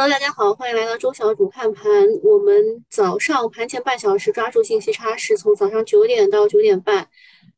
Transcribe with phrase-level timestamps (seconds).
[0.00, 1.92] Hello，大家好，欢迎来到周小主看盘。
[2.22, 7.06] 我们早上盘前半小时抓住信息差是从早上九点到九点半，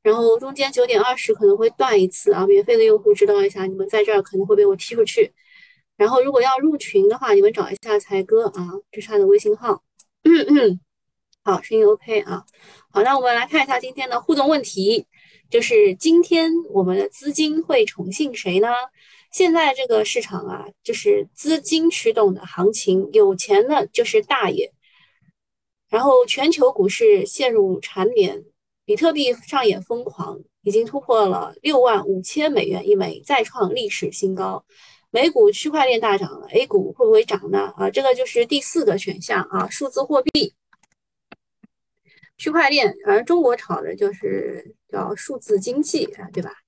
[0.02, 2.44] 然后中间九点二十可能会断一次啊。
[2.44, 5.32] 免费的用户知道一下，你们在这儿可能会被我踢出去。
[5.96, 9.80] 然后如果要入群的话，你们找一下才哥啊，这是他的微信号。
[11.44, 12.42] 好，声音 OK 啊。
[12.90, 15.06] 好，那我们来看一下今天的互动问题，
[15.48, 18.66] 就是今天我们的资金会宠幸谁呢？
[19.32, 24.72] 现在这个市场啊，就是资金驱动的行情，有钱的就是大爷。
[25.88, 28.44] 然后全球股市陷入缠绵，
[28.84, 34.64] 比特币上演疯狂，已经突破了六万五千美元一枚，再创历史新高。
[35.10, 37.72] 美股区块链大涨了，A 股会不会涨呢？
[37.76, 40.54] 啊，这个就是第四个选项啊，数字货币、
[42.36, 46.61] 区块链，而中国炒的就是叫数字经济啊，对吧？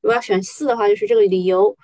[0.00, 1.76] 如果要选四的话，就是这个理由。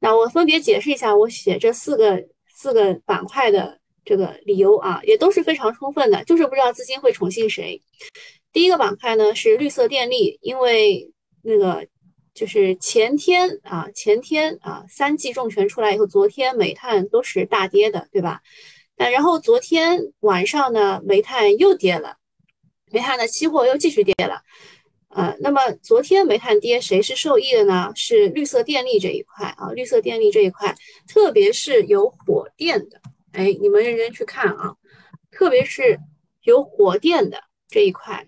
[0.00, 2.24] 那我分别解释一下，我写这四个
[2.54, 7.80] 四个板块的这个理由啊，也都是非常充分的，就是不知道资金会宠幸谁。
[8.52, 11.12] 第一个板块呢是绿色电力，因为
[11.42, 11.86] 那个
[12.34, 18.40] 就是前天啊，前天啊，三季重拳出来以后，昨天煤炭都是大跌的，对吧？
[18.96, 22.16] 那然后昨天晚上呢，煤炭又跌了，
[22.90, 24.42] 煤炭的期货又继续跌了。
[25.10, 27.90] 呃，那么昨天煤炭跌，谁是受益的呢？
[27.96, 30.72] 是绿色电力这一块啊，绿色电力这一块，
[31.08, 33.00] 特别是有火电的，
[33.32, 34.76] 哎，你们认真去看啊，
[35.32, 35.98] 特别是
[36.44, 38.24] 有火电的这一块，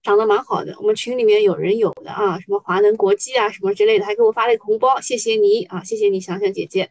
[0.00, 0.76] 涨得蛮好的。
[0.78, 6.90] 我们群里面有人有的啊，什么华能国际啊，什么之类的，还给我发了一个红包，谢谢你啊，谢谢你，想想姐姐。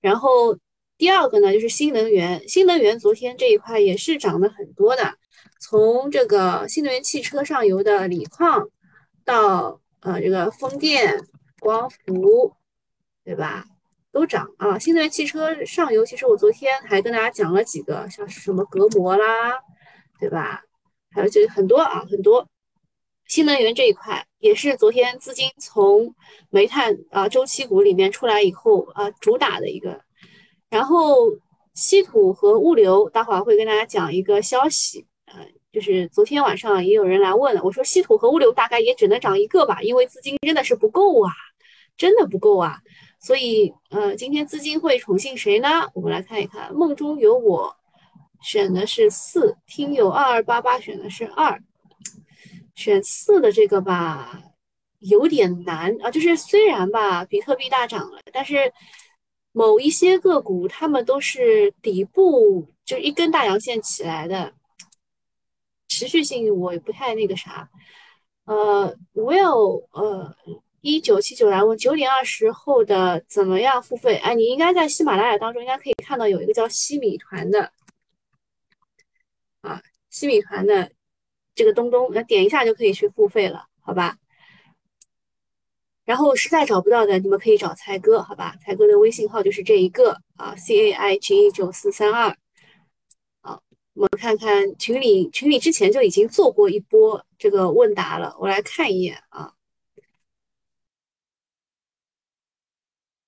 [0.00, 0.56] 然后
[0.96, 5.14] 第二个呢，就是新能源，新能源昨天这一块也是涨得很多的。
[5.60, 8.68] 从这个新能源汽车上游的锂矿，
[9.24, 11.24] 到呃这个风电、
[11.60, 12.54] 光伏，
[13.22, 13.66] 对吧？
[14.12, 14.76] 都涨啊！
[14.76, 19.60] 新能源汽车上游，其实我昨天还跟大家讲了几个，像是什么隔膜啦，
[20.18, 20.64] 对吧？
[21.12, 22.44] 还有就很多啊，很多
[23.26, 26.12] 新能源这一块也是昨天资金从
[26.48, 30.00] 煤炭啊周期股里面出来以后啊主打的一个。
[30.70, 31.16] 然后
[31.74, 35.06] 稀土和物流，待会儿会跟大家讲一个消息。
[35.32, 41.32] 呃，就是昨天晚上也有人来问了，我说稀土和物流大概也只能涨一个吧，因为资金真的是不够啊，
[41.96, 42.78] 真的不够啊。
[43.20, 45.68] 所以，呃，今天资金会宠幸谁呢？
[45.94, 47.76] 我们来看一看，梦中有我
[48.42, 51.62] 选的是四，听友二二八八选的是二，
[52.74, 54.42] 选四的这个吧，
[55.00, 56.10] 有点难啊。
[56.10, 58.72] 就是虽然吧，比特币大涨了，但是
[59.52, 64.54] 某一些个股他们都是底部就一根大阳线起来的。
[65.90, 67.68] 持续性我也不太那个啥，
[68.44, 70.34] 呃，Will，呃，
[70.80, 74.16] 一九七九来问九点二十后的怎么样付费？
[74.18, 77.72] 哎，你应该在喜马拉雅当中应该可以看到有一个叫西米团的，
[79.62, 80.92] 啊，西米团的
[81.56, 84.16] 这个东东，那点一下就可以去付费了，好吧？
[86.04, 88.54] 然后实在找不到的，你们可以找才哥，好吧？
[88.64, 92.36] 才哥的微信号就是这一个啊，C A I G 九四三二。
[93.94, 98.34] 我们看看群里，群里之前就已经做过一波这个问答了。
[98.38, 99.52] 我来看一眼啊，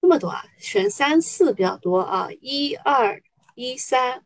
[0.01, 3.21] 这么多啊，选三四比较多啊，一二
[3.57, 4.25] 一三，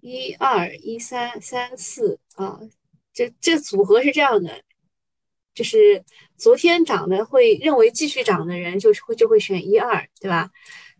[0.00, 2.60] 一二一三三四啊，
[3.12, 4.62] 这这组合是这样的，
[5.52, 6.04] 就是
[6.36, 10.50] 昨天涨的会认为继续涨的人，就是会就会选一二，对吧？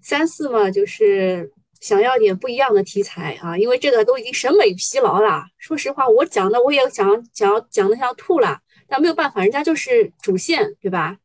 [0.02, 1.52] 三四嘛，就是。
[1.80, 5.44] 想要点不一样的题材啊，因为这个都已经审美疲劳了。
[5.58, 11.18] 说实话，我讲的我也讲讲讲的想吐了，但没有办法，人家就是主线，对吧？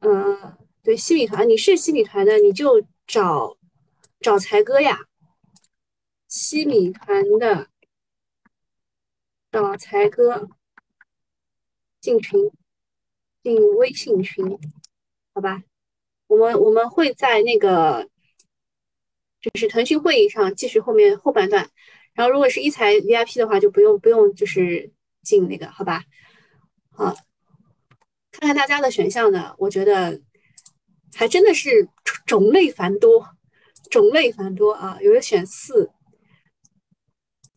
[0.00, 3.56] 嗯，对，西米团，你是西米团的，你就找
[4.20, 4.98] 找才哥呀。
[6.28, 7.68] 西米团的
[9.52, 10.48] 找才哥
[12.00, 12.50] 进群，
[13.42, 14.58] 进微信群，
[15.32, 15.62] 好吧？
[16.26, 18.08] 我们我们会在那个。
[19.52, 21.70] 就是腾讯会议上继续后面后半段，
[22.14, 24.90] 然后如果是一财 VIP 的话，就不用不用就是
[25.22, 26.02] 进那个，好吧？
[26.90, 27.14] 好，
[28.32, 30.20] 看看大家的选项呢，我觉得
[31.14, 31.88] 还真的是
[32.26, 33.28] 种类繁多，
[33.88, 34.98] 种类繁多啊！
[35.00, 35.90] 有人选四，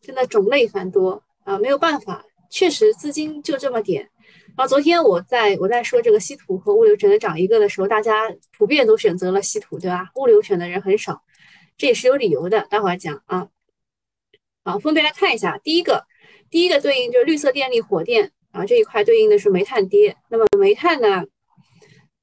[0.00, 4.08] 真的种类繁多啊，没有办法，确实资金就这么点。
[4.56, 10.08] 然后昨天我在我在说这个稀土和物流只能涨一个的时候，大家普遍都选择了稀土，对吧？
[10.14, 11.22] 物流选的人很少。
[11.80, 13.48] 这也是有理由的，待会儿讲啊。
[14.62, 15.56] 好，分别来看一下。
[15.56, 16.04] 第一个，
[16.50, 20.14] 第一个对应就是绿色电力、火电啊这一块对应的是煤炭跌。
[20.28, 21.24] 那么煤炭呢，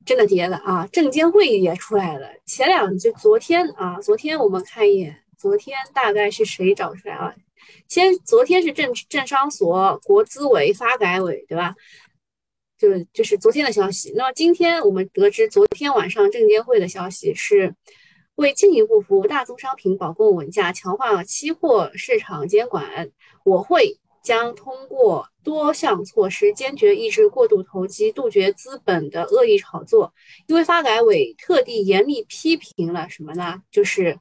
[0.05, 0.87] 真的跌了啊！
[0.91, 7.33] 证监会也出来了，前两就昨天啊，昨天我们看一眼，昨天大概是谁找出来啊？
[7.87, 11.73] 先昨天是证证商所、国资委、发改委，对吧？
[12.77, 14.13] 就就是昨天的消息。
[14.15, 17.73] 那么今天我们得知，昨天晚上证监会的消息是，
[18.37, 23.11] 为进一步服务大宗商品保供稳价，强化期货市场监管，
[23.43, 23.99] 我会。
[24.23, 30.13] 将通过多项措施坚决抑制过度投机，杜绝资本的恶意炒作。
[30.47, 33.61] 因为发改委特地严厉批评了什么呢？
[33.71, 34.19] 就是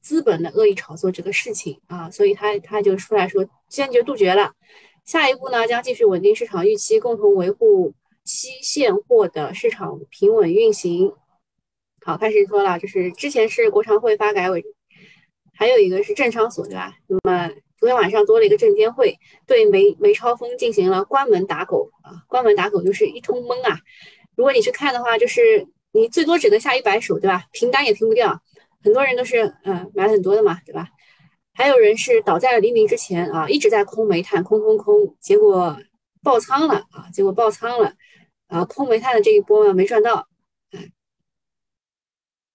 [0.00, 4.54] 资本的恶意炒作这个事情啊，所以他他就出来说坚决杜绝了。
[5.04, 7.92] 下一步呢，将继续稳定市场预期，共同维护
[8.24, 11.12] 期现货的市场平稳运行。
[12.04, 14.64] 好，开始说了，就是之前是国常会、发改委，
[15.54, 16.94] 还有一个是证商所，对吧？
[17.08, 17.50] 那么。
[17.76, 19.14] 昨天晚上多了一个证监会，
[19.46, 22.24] 对梅梅超风进行了关门打狗啊！
[22.28, 23.78] 关门打狗就是一通懵啊！
[24.36, 27.44] 如果你去看的话，就是你最多只能下一百手，对吧？
[27.52, 28.40] 平单也平不掉，
[28.82, 30.88] 很多人都是嗯买了很多的嘛，对吧？
[31.52, 35.76] 还有人是倒在了黎明之前啊，一直在空煤炭，空空空，结果
[36.22, 37.10] 爆仓了啊！
[37.12, 37.92] 结果爆仓了
[38.46, 38.64] 啊！
[38.64, 40.26] 空煤炭的这一波呢没赚到，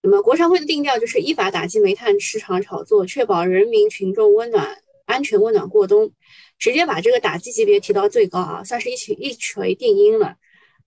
[0.01, 4.77] 那么国常会的定调就是依法打击煤炭市场炒作，确保人民群众温暖。
[5.05, 6.11] 安全温暖过冬，
[6.59, 10.35] 直接把这个打击级别提到最高啊，算是一锤一锤定音了。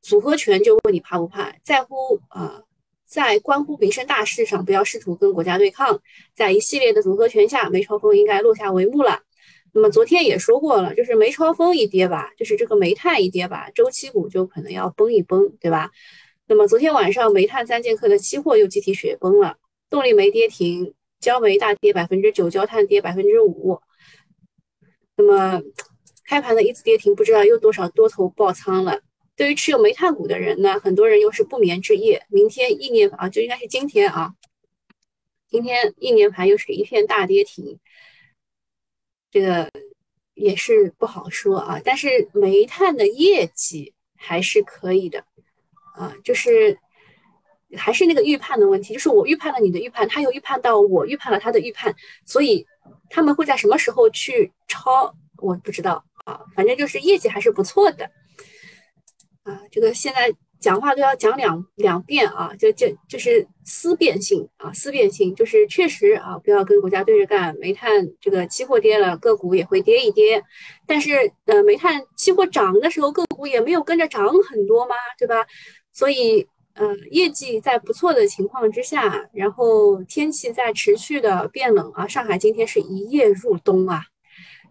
[0.00, 1.52] 组合拳就问你怕不怕？
[1.64, 2.62] 在乎啊，
[3.04, 6.00] 在关乎民生大事上，不要试图跟国家对抗。
[6.36, 9.22] 在一系列的组合拳下，梅超风应该落下帷幕了。
[9.72, 15.90] 那么昨天也说过了，就是梅超风一跌吧，就是这个煤炭一跌吧，周期股就可能要崩一崩，对吧？
[16.52, 19.56] 那么昨天晚上煤炭三剑客的期货又集体雪崩了，
[19.88, 23.80] 动力煤跌停，焦煤大跌百分之九，焦炭跌百分之五。
[25.16, 25.62] 那么
[26.28, 29.00] 开盘的一次跌停，不知道又多少多头爆仓了。
[29.34, 32.22] 对于持有煤炭股的人呢，很多人又是不眠之夜。
[32.28, 34.34] 明天意念啊，就应该是今天啊，
[35.48, 37.78] 今天一年盘又是一片大跌停，
[39.30, 39.70] 这个
[40.34, 41.80] 也是不好说啊。
[41.82, 45.24] 但是煤炭的业绩还是可以的
[45.94, 46.78] 啊，就是
[47.76, 51.94] 还是那个预判的问题，就是我预判了你的预判，他又预判到我预判了他的预判，
[52.26, 52.66] 所以。
[53.14, 55.14] 他们会在什么时候去抄？
[55.36, 58.10] 我不知道啊，反正就是业绩还是不错的
[59.44, 59.60] 啊。
[59.70, 67.54] 这个现在讲话都要讲两两遍啊，就就就是思辨性啊，思辨性就是确实啊，不要跟国家对着干。
[67.60, 70.42] 煤炭这个期货跌了，个股也会跌一跌，
[70.86, 75.46] 但是呃，煤炭期货涨的时候，个股也没有跟着涨很多嘛，对吧？
[75.92, 76.48] 所以。
[76.74, 82.08] 嗯，业绩在不错的情况之下，然后天气在持续的变冷啊。
[82.08, 84.00] 上海今天是一夜入冬啊，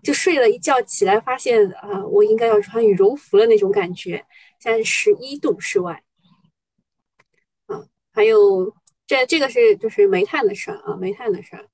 [0.02, 4.26] 就睡了一觉起来，发现啊，我应该要穿羽绒服了那种感觉。
[4.60, 6.02] 现在十一度室外，
[7.68, 8.74] 啊，还有
[9.06, 11.68] 这这个是就是煤炭的事儿啊，煤炭的事儿。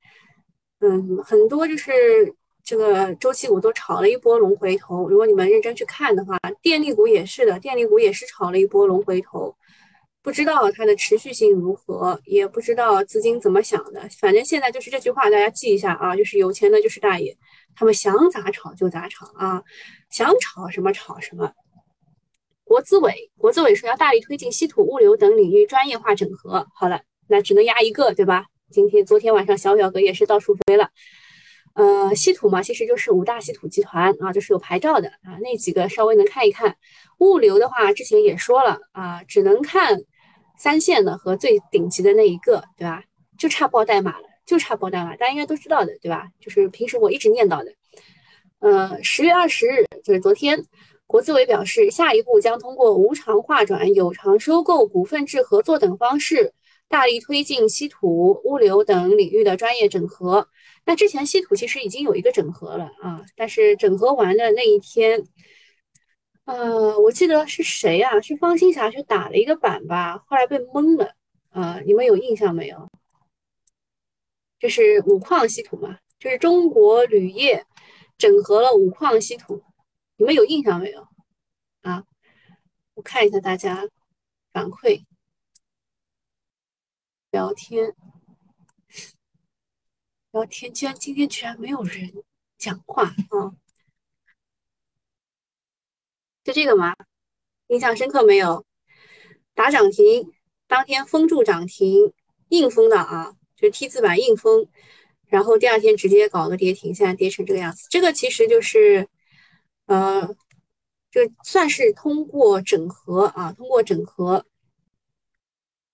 [0.79, 2.35] 嗯，很多就是
[2.67, 5.07] 这个周期股都炒了一波龙回头。
[5.07, 9.55] 如果你们认真去看的话，电力股也是的，电力股也是炒了一波龙回头。
[10.21, 14.01] 不知道它的持续性如何，也不知道资金怎么想的。
[14.19, 17.33] 反正现在就是这句话，大家记一下啊，就是有钱的就是大爷，
[17.73, 19.63] 他们想咋炒就咋炒啊，
[20.09, 21.49] 想炒什么炒什么。
[22.65, 26.67] 国资委，国资委说要大力推进稀土、物流等领域专业化整合。
[26.75, 26.99] 好了，
[27.29, 28.47] 那只能压一个，对吧？
[28.69, 30.89] 今天、昨天晚上小表格也是到处飞了。
[31.77, 36.75] 呃，稀土嘛，其实就是五大稀土集团啊，就是有牌照的啊，那几个稍微能看一看。
[37.19, 39.97] 物流的话，之前也说了啊，只能看。
[40.59, 43.03] 三线的和最顶级的那一个，对吧？
[43.37, 46.27] 就差报代码了，就差报代码，大家应该都知道的，对吧？
[46.39, 47.71] 就是平时我一直念叨的。
[48.57, 50.65] 呃，十月二十日，就是昨天，
[51.05, 56.51] 国资委表示，下一步将通过无偿划转、有偿收购、股份制合作等方式，
[56.89, 60.47] 大力推进稀土、物流等领域的专业整合。
[60.87, 65.21] 那之前稀土其实已经有一个整合了啊，但是整合完的那一天。
[66.45, 68.21] 呃，我记得是谁呀？
[68.21, 71.13] 是方新霞去打了一个板吧，后来被蒙了。
[71.49, 72.89] 呃，你们有印象没有？
[74.59, 75.99] 这是五矿稀土嘛？
[76.19, 77.65] 就是中国铝业
[78.17, 79.61] 整合了五矿稀土，
[80.15, 81.05] 你们有印象没有？
[81.81, 82.05] 啊，
[82.93, 83.85] 我看一下大家
[84.53, 85.03] 反馈
[87.31, 87.93] 聊天，
[90.37, 92.13] 聊天，居然今天居然没有人
[92.59, 93.57] 讲话啊！
[96.43, 96.95] 就这个吗？
[97.67, 98.63] 印象深刻没有？
[99.55, 100.31] 打涨停，
[100.67, 102.13] 当天封住涨停，
[102.49, 104.67] 硬封的啊，就是 T 字板硬封，
[105.25, 107.87] 然后第二天直接搞个跌停，现在跌成这个样子。
[107.89, 109.09] 这个其实就是，
[109.87, 110.27] 呃，
[111.09, 114.45] 就算是通过整合啊，通过整合，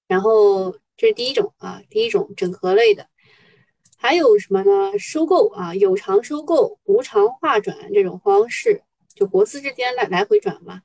[0.07, 3.07] 然后这是第一种啊，第一种整合类的。
[4.03, 4.99] 还有什么呢？
[4.99, 8.83] 收购啊，有偿收购、无偿划转这种方式，
[9.15, 10.81] 就国资之间来来回转嘛。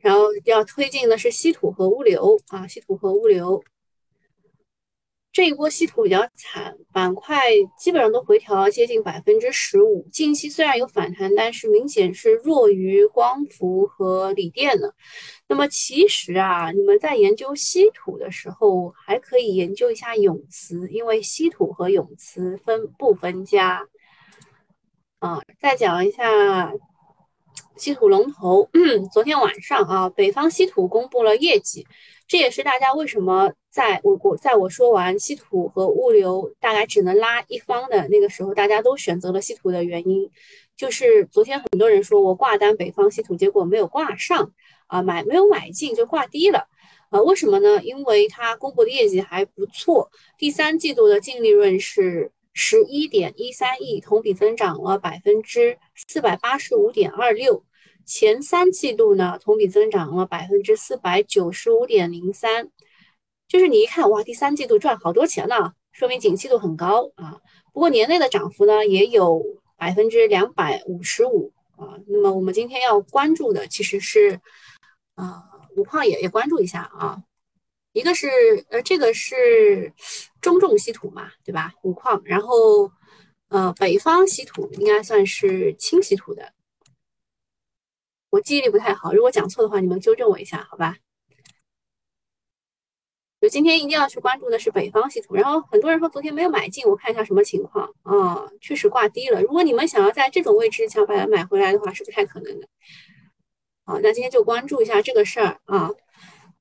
[0.00, 3.62] 然后要推进的是稀土和物流啊，稀土和物流。
[5.32, 7.40] 这一波稀土比较惨，板块
[7.78, 10.06] 基本上都回调接近百分之十五。
[10.12, 14.94] 近期虽然有反弹，但是明显是弱于光伏和锂电的。
[15.48, 23.88] 那么其实啊，你们在研究稀土的时候，还可以研究一下永磁，因为稀土和永磁分不分家。
[25.18, 26.74] 啊，再讲一下。
[27.76, 28.68] 稀土龙头，
[29.12, 31.86] 昨天晚上啊，北方稀土公布了业绩，
[32.28, 40.30] 这也是大家为什么在我我在我说完稀土和物流大概只能拉一方的那个时候，大家都选择了稀土的原因，
[40.76, 44.52] 就是昨天很多人说我挂单北方稀土，结果没有挂上
[44.86, 46.68] 啊，买没有买进就挂低了，
[47.10, 47.82] 呃，为什么呢？
[47.82, 52.30] 因为它公布的业绩还不错，第三季度的净利润是。
[52.54, 55.78] 十一点一三亿，同比增长了百分之
[56.08, 57.64] 四百八十五点二六。
[58.04, 62.70] 前三季度呢，同比增长了百分之四百九十五点零三。
[63.46, 67.40] 就是你一看，哇，第三季度赚好多钱呢，说明景气度很高啊。
[67.72, 69.42] 不过年内的涨幅呢，也有
[69.76, 71.96] 百分之两百五十五啊。
[72.06, 74.40] 那么我们今天要关注的其实是，
[75.14, 75.44] 啊，
[75.76, 77.22] 五矿也也关注一下啊。
[77.92, 78.28] 一个是
[78.70, 79.92] 呃，这个是
[80.40, 81.72] 中重稀土嘛，对吧？
[81.82, 82.90] 五矿，然后
[83.52, 86.54] 呃，北方稀土应该算是轻稀土的。
[88.30, 90.96] 我记忆力不太好，如果讲错的话，你们纠正我一下，好吧？
[93.42, 95.34] 就今天一定要去关注的是北方稀土。
[95.34, 98.48] 然后很多人说昨天没有买进，我看一下什么情况啊？
[98.62, 99.42] 确实挂低了。
[99.42, 102.66] 如果你们想要在这种位置想把它买回来的话，是不太可能的。
[103.84, 105.90] 好，那今天就关注一下这个事儿啊。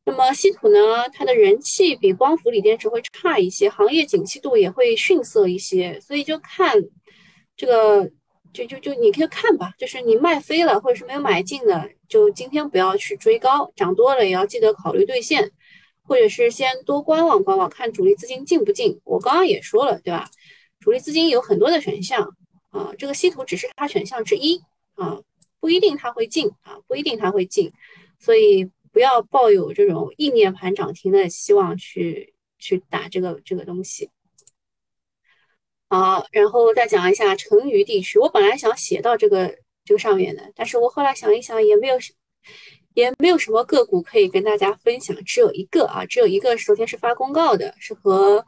[0.03, 6.75] 那么稀土呢，它的人气比光伏锂电池会差一些，行业景气度也会逊色一些，所以就看
[7.55, 8.11] 这个，
[8.51, 15.51] 就就就你可以看吧，就是你卖飞了或者是没有买进的，就今天不要去追高，涨多了也要记得考虑兑现，
[16.01, 18.99] 或者是先多观望观望，看主力资金进不进。
[19.03, 20.27] 我刚刚也说了，对吧？
[20.79, 22.27] 主力资金有很多的选项
[22.71, 24.59] 啊，这个稀土只是它选项之一
[24.95, 25.21] 啊，
[25.59, 27.71] 不一定它会进啊，不一定它会进，
[28.19, 28.67] 所以。
[28.91, 34.09] 不要抱有这种意念盘涨停的希望去去打这个这个东西。
[35.89, 38.17] 好，然后再讲一下成渝地区。
[38.19, 41.97] 我本来想写到这个这个上面的，但是我后来想一想，也没有
[42.93, 48.45] 也没有什么个股可以跟大家分享，只有一个啊，只有一个，昨天是发公告的，是和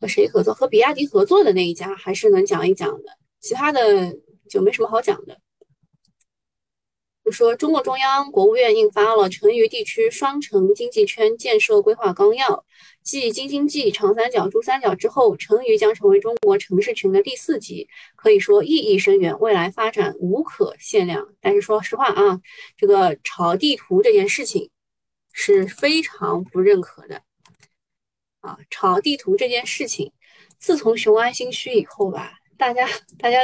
[0.00, 0.52] 和谁合作？
[0.52, 4.16] 和比亚迪合作的那一家，还是能讲一讲的，其他的
[4.50, 5.40] 就没什么好讲的。
[7.30, 12.46] 说中共中央、国务院印发了《成渝地区双城经济圈建设规划纲要》，
[13.02, 21.28] 继京津冀、长三角、珠三角之后，成渝将成为中国城市群的第四级，可以说意义深远，未来发展无可限量。
[21.40, 22.40] 但是说实话啊，
[22.76, 24.70] 这个炒地图这件事情
[25.32, 27.22] 是非常不认可的
[28.40, 28.58] 啊！
[28.70, 30.12] 炒地图这件事情，
[30.58, 33.38] 自从雄安新区以后吧，大家大家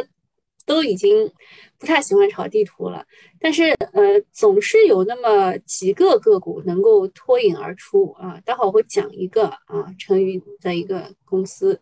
[0.65, 1.31] 都已经。
[1.77, 3.05] 不太喜欢炒地图了，
[3.39, 8.41] 但是呃，总是有那么几个个股能够脱颖而出啊。
[8.43, 11.79] 待会儿我会讲一个啊，成渝的一个公司。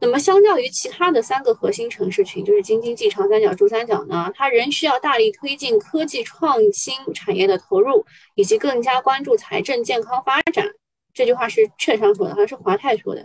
[0.00, 8.04] 那么相较于其他的三个核心城市群，就是京津冀、长三角、珠三角呢，它仍需要大力推进科技创新产业的投入，
[8.34, 10.66] 以及更加关注财政健康发展。
[11.14, 13.24] 这句话是券商说的，好像是华泰说的。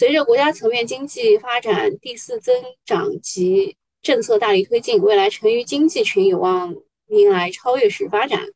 [0.00, 2.54] 随着国家层面经济发展第四增
[2.86, 6.74] 长及政策大力推进，未来成渝经济群有望
[7.08, 8.46] 迎来超越式发展。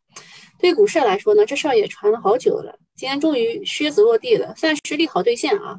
[0.59, 5.79] 对股市来说呢，这事儿也传了好久了，今天终于靴子落地了，算是利好兑现啊。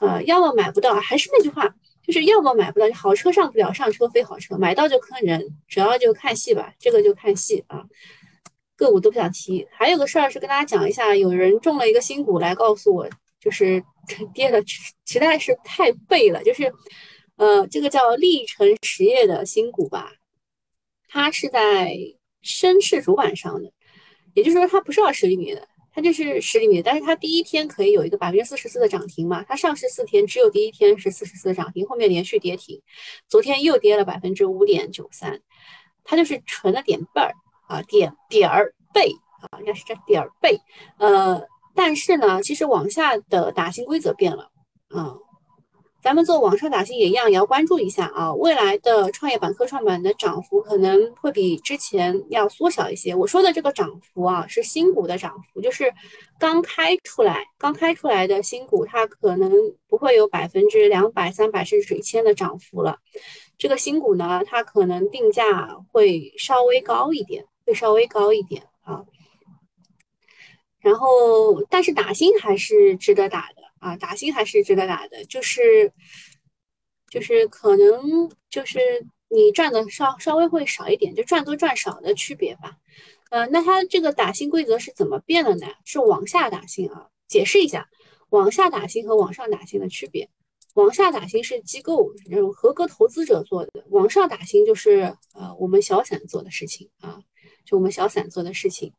[0.00, 1.68] 呃，要么买不到，还是那句话，
[2.06, 7.82] 就是要么买不到，好车上不了，上车非好车，买到就坑人，主要就看戏吧，这个就看戏啊。
[8.76, 9.66] 个股都不想提。
[9.72, 13.08] 还有个事儿是跟大家讲一下，有人中了一个新股来告诉我，
[13.46, 13.82] 就是
[14.34, 14.60] 跌的
[15.06, 16.72] 实在是太背了，就是。
[17.38, 20.10] 呃，这个叫历城实业的新股吧，
[21.06, 21.94] 它是在
[22.40, 23.70] 深市主板上的，
[24.32, 32.80] 也就是说它不是二十厘米的，它就是十厘米，但是它第一天可以有一个百分之四十四的涨停嘛，它上市四天只有第一天是四十四的涨停，后面连续跌停，
[33.28, 35.42] 昨天又跌了百分之五点九三，
[36.04, 37.34] 它就是纯的点背儿
[37.68, 39.10] 啊，点点儿背
[39.42, 40.58] 啊，应该是这点儿背，
[40.96, 41.42] 呃，
[41.76, 44.50] 但是呢，其实往下的打新规则变了，
[44.88, 45.14] 啊。
[46.02, 48.32] 咱们做网上打新也一样，也要关注一下啊。
[48.34, 53.12] 未来的创业板、科创板的涨幅可能会比之前要缩小一些。
[53.12, 55.92] 我说的这个涨幅啊，是新股的涨幅，就是
[56.38, 59.50] 刚开出来、刚开出来的新股，它可能
[59.88, 62.98] 不会有百分之两百、三百甚至一千的涨幅了。
[63.58, 69.02] 这个新股呢，它可能定价会稍微高一点，会稍微高一点啊。
[70.86, 73.62] 然后，但是打新还是值得打的。
[73.78, 75.92] 啊，打新还是值得打的，就是
[77.10, 78.78] 就是可能就是
[79.28, 82.76] 你赚的稍稍微会少一点，就赚多赚少的区别吧。
[83.30, 85.66] 呃，那它这个打新规则是怎么变的呢？
[85.84, 87.86] 是往下打新啊，解释一下，
[88.30, 90.28] 往下打新和往上打新的区别。
[90.74, 97.20] 往下打新是机构那种合格投资者做的，往上打新就是呃我们小散做的事情啊，
[97.64, 98.92] 就我们小散做的事情。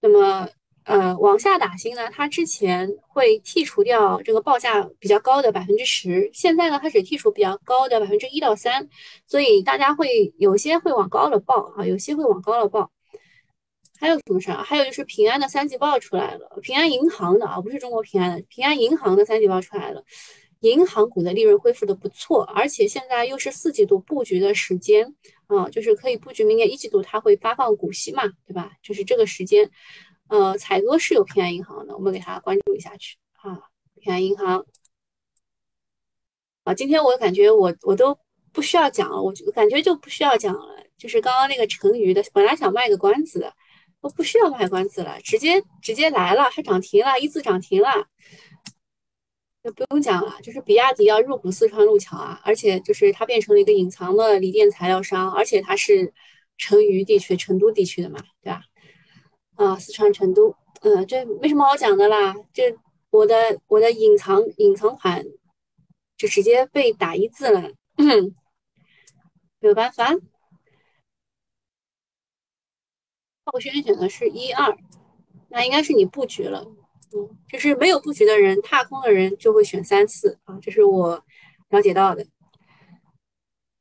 [0.00, 0.48] 那么。
[0.84, 8.88] 呃，往下打新呢，它之前会剔除掉这个报价比较高的百分之十，现在呢，它只剔除比较高的百分之一到三，
[9.26, 12.90] 所以大家会有些会往高了报啊，有些会往高了报。
[13.98, 14.62] 还有什么事儿？
[14.62, 20.02] 还有就是平安的三季报出来了，平安银行的啊，不是中国平安的，平安银行的三季报出来了，
[20.60, 25.14] 银行股的利润恢复的不错，而且现在又是四季度布局的时间
[25.46, 28.72] 啊，就是可以布局明年一季度它会发放股息嘛，对吧？
[28.82, 29.70] 就是这个时间。
[30.30, 33.60] 呃，彩哥是有平安银行的，我们给他关注一下去啊。
[34.00, 34.64] 平安银行
[36.62, 38.16] 啊，今天我感觉我我都
[38.52, 40.84] 不需要讲了，我就感觉就不需要讲了。
[40.96, 43.52] 就是刚刚那个成渝的，本来想卖个关子的，
[44.00, 47.90] 我不需要卖关子了，直接直接来了，还涨停了，一字涨停了，
[49.64, 50.40] 就不用讲了。
[50.42, 56.12] 就是比亚迪要入股四川路桥啊，而且就是它变成了一个隐藏的锂电材料商，而且它是
[56.56, 58.62] 成渝地区、成都地区的嘛，对吧？
[59.60, 62.34] 啊，四川成都，嗯，这没什么好讲的啦。
[62.50, 62.74] 这
[63.10, 65.22] 我的我的隐藏隐藏款
[66.16, 67.70] 就直接被打一字了，
[69.60, 70.16] 没有办法。
[73.44, 74.74] 浩轩选的是一二，
[75.50, 76.64] 那应该是你布局了，
[77.14, 81.22] 嗯，就是没有布局的人，踏空的人就会选三四啊，这是我
[81.68, 82.26] 了解到的。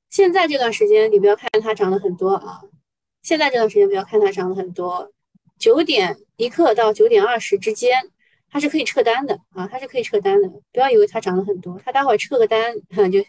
[0.09, 2.63] 现在这段时间，你不要看它涨了很多啊，
[3.21, 5.13] 现在这段时间不要看它涨了很多。
[5.59, 8.11] 九点一刻到九点二十之间，
[8.49, 10.49] 它是可以撤单的啊，它是可以撤单的。
[10.71, 12.73] 不要以为它涨了很多，它待会儿撤个单，
[13.11, 13.19] 就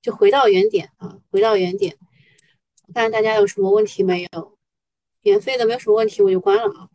[0.00, 1.96] 就回到原点啊，回到原点。
[2.94, 4.56] 看看大家有什么问题没有？
[5.22, 6.88] 免费的没有什么问题，我就关了啊。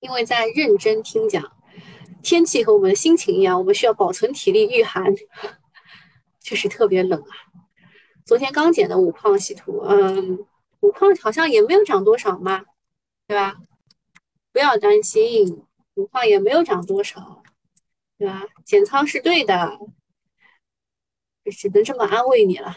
[0.00, 1.56] 因为在认真听讲，
[2.20, 5.14] 天气和我们的心情一样，我们需要保存体力御寒，
[6.40, 7.32] 确 实特别冷啊。
[8.24, 10.44] 昨天刚剪的五矿稀土，嗯。
[10.84, 12.62] 五矿好像也没有涨多少嘛，
[13.26, 13.56] 对吧？
[14.52, 17.42] 不要担心，五矿也没有涨多少，
[18.18, 18.44] 对吧？
[18.66, 19.78] 减仓是对的，
[21.50, 22.76] 只能这么安慰你了，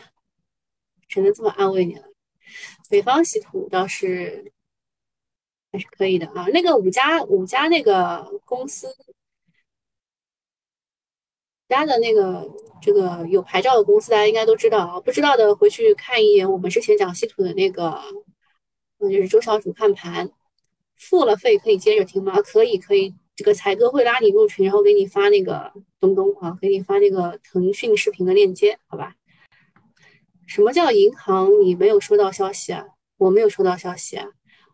[1.10, 2.08] 只能这么安慰你了。
[2.90, 4.54] 北方稀土倒是
[5.74, 6.46] 还是可以的啊。
[6.54, 8.88] 那个五家五家那个公司
[11.76, 12.48] 家的那个
[12.82, 15.00] 这个有牌照的公司，大家应该都知道啊。
[15.02, 18.00] 不知道的回去看一眼我们之前讲稀土的那个，
[19.00, 20.30] 嗯，就是周小主看盘，
[20.96, 22.42] 付了费可以接着听吗？
[22.42, 23.14] 可以，可以。
[23.36, 29.14] 这个才哥会拉你入群，然后给你发那个东东啊，给你发那个腾讯视频的链接，好吧？
[30.48, 31.62] 什么叫银行？
[31.62, 32.84] 你没有收到消息啊？
[33.18, 34.26] 我没有收到消息啊，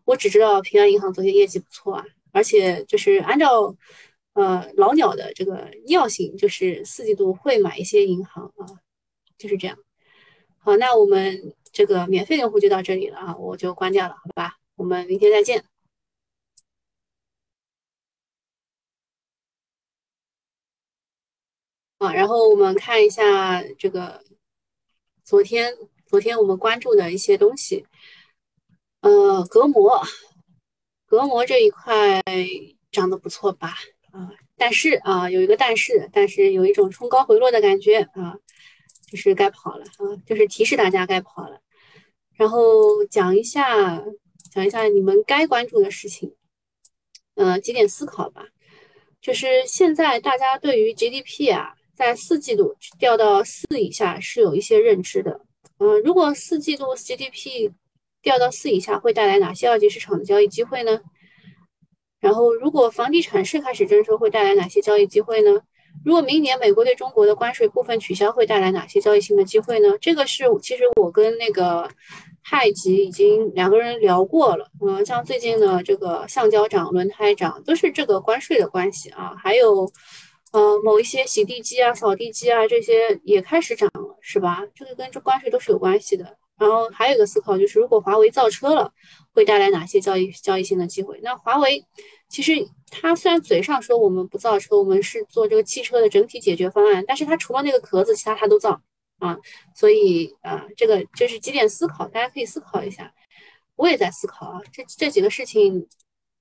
[0.06, 3.76] 我只知道平安银行昨天业绩不错啊，而且就是按照。
[4.34, 8.66] 呃，老鸟的这个尿性就是四季度会买一些银行啊，
[9.38, 9.78] 就是这样。
[10.58, 14.58] 好，那我们这个免费用户就到这里了啊，我就关掉了，好吧？
[14.76, 15.64] 我们明天再见。
[21.98, 24.22] 啊，然后我们看一下这个
[25.22, 25.74] 昨天
[26.06, 27.86] 昨天我们关注的一些东西，
[29.00, 30.02] 呃，隔膜，
[31.06, 32.20] 隔膜这一块
[32.90, 33.74] 涨得不错吧？
[34.14, 38.36] 啊，但是啊，有一个但是，但是有一种冲高回落的感觉啊，
[39.10, 41.60] 就是该跑了啊，就是提示大家该跑了。
[42.36, 44.04] 然后讲一下，
[44.52, 46.32] 讲一下你们该关注的事情，
[47.34, 48.46] 呃，几点思考吧。
[49.20, 55.40] 就是现在大家对于 GDP 啊，在四季度掉到四以下是有一些认知的。
[55.78, 57.72] 嗯，如果四季度 GDP
[58.22, 61.00] 掉到四以下，会带来哪些二级市场的交易机会呢？
[62.24, 65.60] 然后，如果房地产是开始征收，会带来哪些交易机会呢？
[66.06, 69.98] 如果明年美国对中国的关税部分取消，会带来哪些交易性的机会呢？
[70.00, 71.86] 这个是其实我跟那个
[72.42, 79.34] 太极已经两个人聊过了，嗯，像最近的这个橡胶涨、轮胎涨，都是这个关税的关系啊。
[79.38, 79.86] 还有，
[80.52, 84.62] 呃，某一些洗地机啊、扫地机啊这些也开始涨了，是吧？
[84.74, 86.24] 这个跟这关税都是有关系的。
[86.56, 88.90] 然后还有一个思考就是，如果华为造车了，
[89.34, 91.20] 会带来哪些交易交易性的机会？
[91.22, 91.84] 那华为
[92.28, 92.52] 其实
[92.90, 98.80] 它虽然嘴上说我们不造车，我们是做这个汽车的整体解决方案，但是它除了那个壳子，其他它都造。
[99.18, 99.38] 啊，
[99.74, 103.14] 所以啊，这个就是几点思考，大家可以思考一下。
[103.76, 105.86] 我也在思考啊，这这几个事情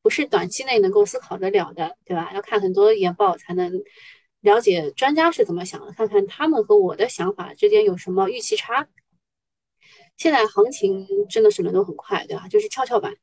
[0.02, 2.32] 不是短期内能够思考得了的，对吧？
[2.34, 3.72] 要看很多研报才能
[4.42, 8.88] 了解专家是怎么想的，看看他们和我的想法之间有什么预期差。
[10.18, 12.48] 现在行情真的是轮动很快，对吧？
[12.48, 13.14] 就是跷跷板，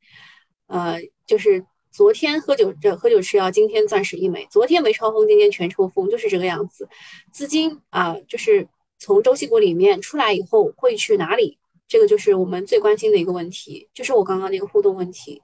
[0.67, 6.87] 呃，就是昨天喝酒这喝酒吃药，今天钻石一枚，昨天没抽风，今天全抽风，就是这个样子。
[7.31, 8.67] 资金啊，就是。
[9.03, 11.57] 从周期股里面出来以后会去哪里？
[11.87, 15.41] 这个就是我们最关心的一个问题，就是我刚刚那个互动问题。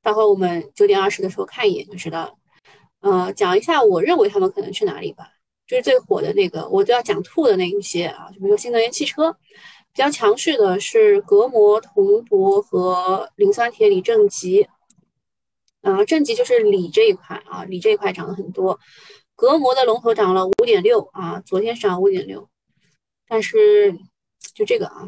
[0.00, 2.34] 待会我们九点二十的时候看一眼就知道了。
[3.00, 5.24] 呃，讲一下我认为他们可能去哪里吧。
[5.66, 9.36] 就是最火的那个，我都要讲吐的那一些啊，就比如说新能源汽车，
[9.92, 14.68] 比较强势的是隔膜、铜箔和磷酸铁锂正极。
[15.82, 18.78] 啊，正极就是锂这一块啊，锂这一块涨了很多。
[19.34, 22.50] 隔膜的龙头涨了五点六啊，昨天涨五点六，
[23.26, 23.96] 但是
[24.54, 25.06] 就这个啊，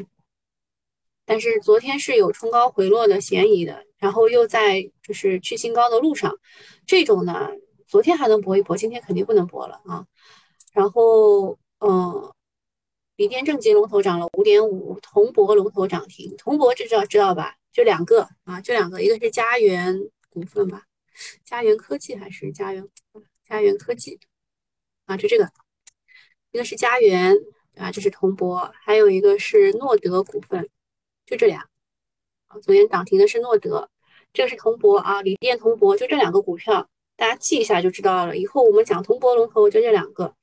[1.27, 6.35] 但是昨天是有冲高回落的嫌疑的，然后又在就是去新高的路上，
[6.87, 7.51] 这种呢，
[7.85, 10.07] 昨天还能搏一搏，今天肯定不能搏了啊。
[10.73, 12.32] 然后嗯，
[13.15, 17.55] 锂电正极龙头涨了五点五，铜箔龙头涨停，铜箔知道知道吧？
[17.71, 19.99] 就两个啊，就两个，一个是家园
[20.29, 20.83] 股份吧，
[21.43, 22.87] 家园科技还是家园？
[23.47, 24.19] 家园科技
[25.05, 25.51] 啊，就这个，
[26.51, 27.35] 一个是家园
[27.75, 30.67] 啊，这是铜箔，还有一个是诺德股份，
[31.25, 31.67] 就这俩
[32.47, 32.59] 啊。
[32.61, 33.89] 昨天涨停的是诺德，
[34.33, 38.37] 这个是铜箔啊，锂电铜箔就这两个股票，大家记一下就知道了。
[38.37, 40.35] 以后我们讲铜箔龙头就这两个，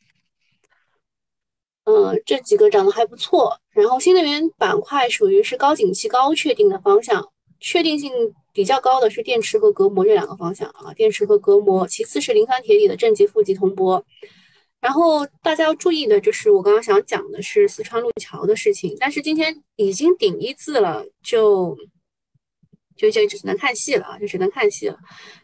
[1.91, 3.57] 嗯，这几个涨得还不错。
[3.71, 7.27] 然后新能源板块属于是高景气、高确定的方向，
[7.59, 8.13] 确定性。
[8.53, 14.05] 比较高的是电池和隔膜这两个方向啊，电池和隔膜，其次是磷酸铁锂的正极、负极、铜箔。
[14.81, 21.79] 然后大家要注意的就是我刚刚想讲的是四川路桥的事情，但是今天已经顶一字了，就
[22.97, 24.99] 就就只能看戏了啊，就只能看戏了。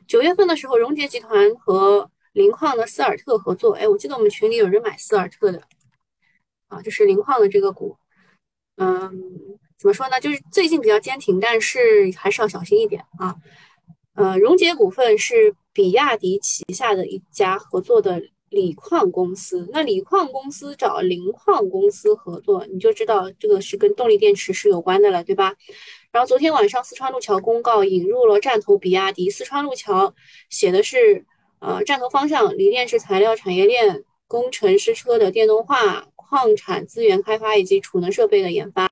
[0.08, 5.62] 九月份的时候，荣捷集团和磷矿的斯尔特合作，哎，我记得我们群里有人买斯尔特的
[6.68, 7.96] 啊，就是磷矿的这个股，
[8.76, 9.58] 嗯。
[9.78, 10.18] 怎么说呢？
[10.18, 13.36] 就是最近比较坚挺，但是还是要小心一点啊。
[14.14, 19.68] 呃，荣捷股份是比亚迪旗下的一家合作的锂矿公司。
[19.70, 25.54] 那锂矿公司找磷矿公司合作，你就知道这个是跟动力电池是有关的了，对吧？
[26.10, 29.28] 然后昨天晚上四川路桥公告引入了战投比亚迪。
[29.28, 30.14] 四川路桥
[30.48, 31.26] 写的是
[31.60, 38.88] 呃战投方向，锂电池材料产业链、工程师车的电动化、矿产资源开发以及储能设备的研发。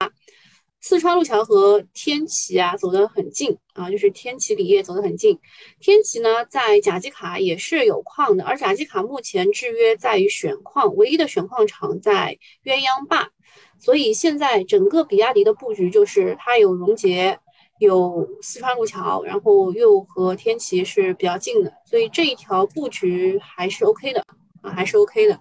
[0.81, 5.38] 四川路桥和天齐啊走得很近啊，就是天齐锂业走得很近。
[5.81, 13.31] 天齐呢在甲基卡也是有矿的，而甲基卡目前制约在于选矿，唯一的选矿厂在鸳鸯坝。
[13.79, 17.38] 所以现在整个比亚迪的布局就是它有荣捷，
[17.79, 24.23] 有四川路桥，然后又和天齐是比较近的，所以这一条布局还是 OK 的
[24.61, 25.40] 啊，还是 OK 的。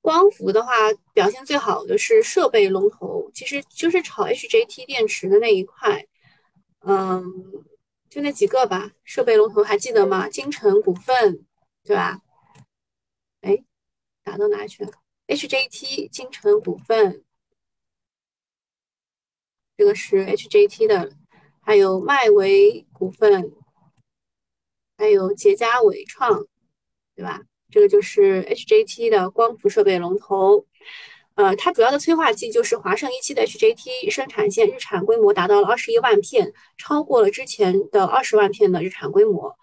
[0.00, 0.72] 光伏的话，
[1.12, 6.06] 表现最好的是设备龙头，其实就是炒 HJT 电池的那一块，
[6.80, 7.24] 嗯，
[8.08, 8.92] 就那几个吧。
[9.04, 10.28] 设备龙头还记得吗？
[10.28, 11.44] 金城股份，
[11.84, 12.20] 对吧？
[13.42, 13.62] 哎，
[14.22, 14.92] 打到哪去了
[15.26, 17.24] ？HJT 金城股份，
[19.76, 21.12] 这个是 HJT 的，
[21.60, 23.52] 还有迈维股份，
[24.96, 26.46] 还有捷佳伟创，
[27.14, 27.42] 对吧？
[27.70, 30.64] 这个就是 HJT 的光伏设备龙头，
[31.34, 39.54] 呃，它主要的催化剂就是华盛一期的 HJT 生产线日产规模达到了二十一万片，超过了之前的二十万片的日产规模，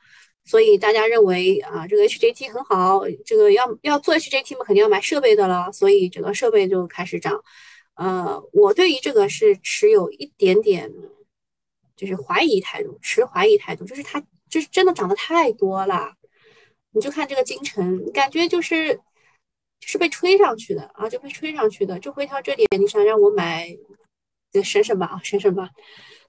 [0.45, 7.43] 所以大家认为啊，这个 HJT 很好，这个要要做 HJT 嘛，肯定要买设备的了，所以整个设备就开始涨。
[7.95, 10.91] 呃，我对于这个是持有一点点
[11.95, 16.13] 就是怀疑态度，持怀疑态度，就是它就是真的涨得太多了。
[16.95, 18.97] 你就看这个金城，感觉就是
[19.81, 21.99] 是被吹上去的啊，就被吹上去的。
[21.99, 23.77] 就回调这点，你想让我买，
[24.53, 25.69] 就省省吧啊，省省吧。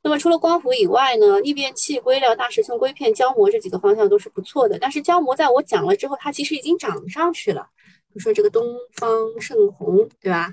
[0.03, 4.77] 那么除了光伏以外呢，逆变器、硅料、大尺寸硅片、胶膜这几个方向都是不错的。
[4.79, 7.69] 但是胶膜在我讲了之后，它其实已经涨上去了。
[8.09, 10.53] 比如说这个东方盛虹，对吧？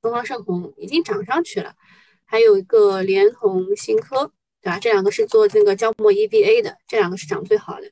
[0.00, 1.74] 东方盛虹已经涨上去了，
[2.24, 4.30] 还有一个联通新科，
[4.62, 4.78] 对吧？
[4.78, 7.90] 这两个是做那个胶膜 EVA 的，这两个是涨最好的，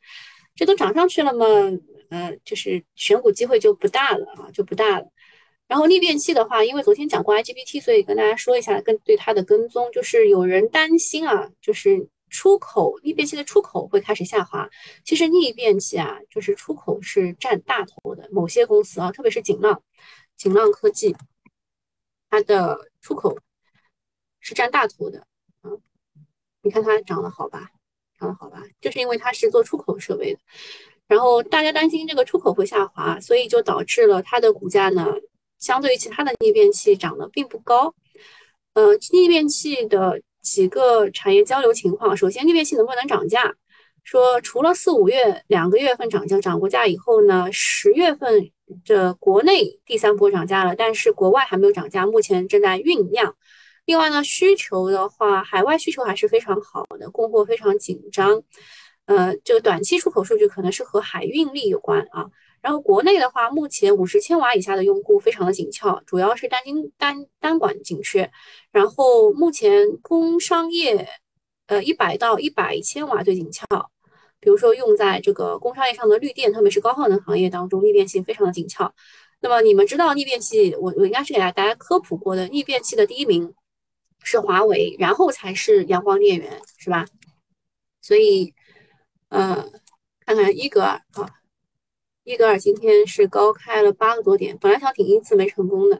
[0.58, 1.46] 这都涨上去了嘛？
[2.10, 5.06] 呃，就是选股机会就不大了啊，就不大了。
[5.68, 14.68] 然后逆变器的话，因为昨天讲过 IGBT，所以跟大家说一下，跟对它的跟踪，就是有人担心啊，就是出口逆变器的出口会开始下滑。
[15.04, 19.80] 其实逆变器啊，就是出口是占大头的，某些公司啊，特别是锦浪、
[20.36, 21.14] 锦浪科技，
[22.30, 23.38] 它的出口
[24.40, 25.24] 是占大头的
[25.62, 25.80] 嗯。
[26.62, 27.70] 你看它涨得好吧，
[28.18, 30.40] 涨得好吧，就是因为它是做出口设备的。
[31.06, 35.06] 然后大家担心这个出口会下滑，所以就导致了它的股价呢。
[35.58, 37.92] 相对于其他的逆变器涨得并不高，
[38.74, 43.54] 呃，逆变器的几个产业交流情况，首先逆变器能不能涨价？
[44.04, 48.50] 说除了四五月两个月份涨价涨过价以后呢，十月份
[48.84, 53.34] 的国内第三波涨价了，但是国外还没有涨价，目前正在酝酿。
[53.88, 58.42] 另外呢，需求的话，海外需求还是非常好的，供货非常紧张。
[59.06, 62.26] 呃，这个短期出口数据可能是和海运力有关啊。
[62.60, 68.30] 然后国内的话，目前五十千瓦以下的用户非常的紧俏，主要是单晶单单管紧缺。
[68.70, 71.08] 然后目前工商业，
[71.68, 73.64] 呃，一百到一百千瓦最紧俏。
[74.38, 78.92] 比如说用在这个工商业上的绿电，特别是高耗能行业当中，逆变器非常的紧俏。
[79.40, 83.54] 那么你们知道逆变器，我我应该是给大家科普过的，逆变器的第一名
[84.30, 87.06] 是华为，然后才是阳光电源，是吧？
[88.02, 88.52] 所以，
[89.30, 89.66] 呃，
[90.26, 91.30] 看看伊格尔啊。
[92.24, 95.98] 伊格尔今天是高开了八个多点，本来想顶一次没成功的。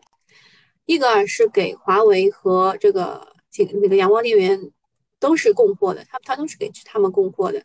[0.84, 4.70] 伊格尔是给华为和这个这个那个阳光电源
[5.18, 7.64] 都是供货的，他他都是给他们供货的。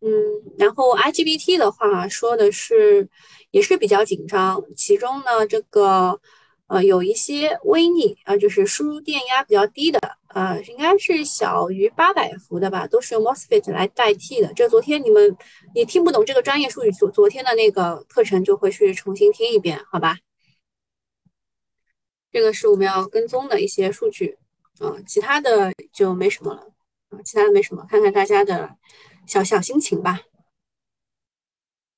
[0.00, 0.10] 嗯，
[0.56, 3.06] 然后 IGBT 的话说的是
[3.50, 6.18] 也是比较紧张，其中呢这个
[6.72, 10.00] 呃有一些微逆啊，就是输入电压比较低的。
[10.28, 14.50] 呃，应该是小于八百伏的吧，都是用 MOSFET 来代替的。
[14.54, 15.36] 这昨天你们
[15.74, 20.16] 你听不懂这个专业术语，昨昨天的那个课程就会去重新听一遍，好吧？
[22.30, 24.38] 这个是我们要跟踪的一些数据
[24.78, 26.62] 啊，其他的就没什么了
[27.10, 28.74] 啊，其他的没什么，看看大家的
[29.26, 30.22] 小小心情吧。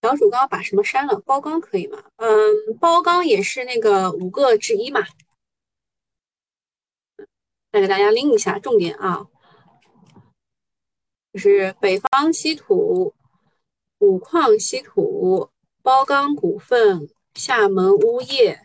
[0.04, 1.18] 小主刚把什么删了？
[1.20, 2.04] 包钢可以吗？
[2.16, 5.00] 嗯，包钢也是那个五个之一嘛。
[7.72, 9.26] 再给大家拎一下重点啊，
[11.32, 13.14] 就是北方稀土、
[14.00, 15.48] 五矿稀土、
[15.80, 18.60] 包钢股份、厦门钨业，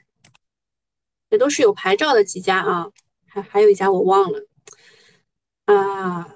[1.30, 2.92] 这都是有牌照的几家啊，
[3.26, 4.46] 还还有一家我忘了
[5.68, 6.36] 啊，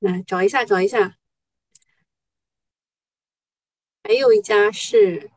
[0.00, 1.16] 来找一下找一下，
[4.06, 5.32] 还有一家是，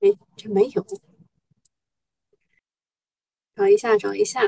[0.00, 0.84] 哎，这没有。
[3.54, 4.40] 找一下，找一下，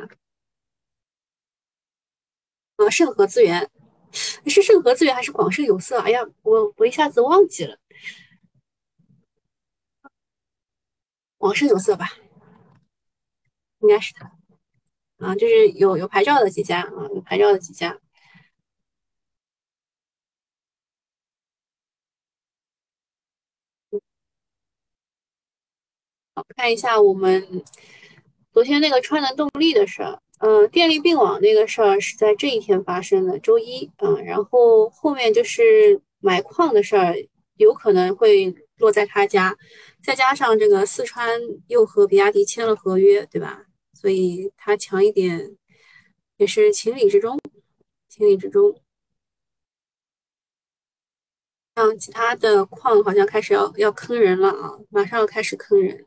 [2.76, 3.70] 啊，盛和资源
[4.44, 6.00] 是盛和资源还是广盛有色？
[6.00, 7.78] 哎呀，我我一下子忘记了，
[11.38, 12.08] 广盛有色吧，
[13.78, 14.36] 应该是它
[15.18, 18.00] 啊，就是有有牌照的几家啊，有牌照的几家。
[26.56, 27.62] 看一下我们。
[28.52, 37.14] 昨天那个川能动力的事儿，嗯，电力并网那个事儿是在这一天发生的，周一，嗯，然后后面就是买矿的事儿，
[37.58, 39.56] 有可能会落在他家，
[40.02, 43.66] 再加上这个四川又和比亚迪签了合约，对吧？
[43.94, 45.56] 所以他强一点
[46.36, 47.38] 也是情理之中，
[48.08, 48.80] 情理之中。
[51.76, 56.06] 像其他的矿好像开始要要坑人了啊，马上要开始坑人。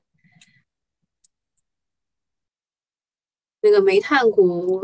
[3.63, 4.77] 那个煤炭股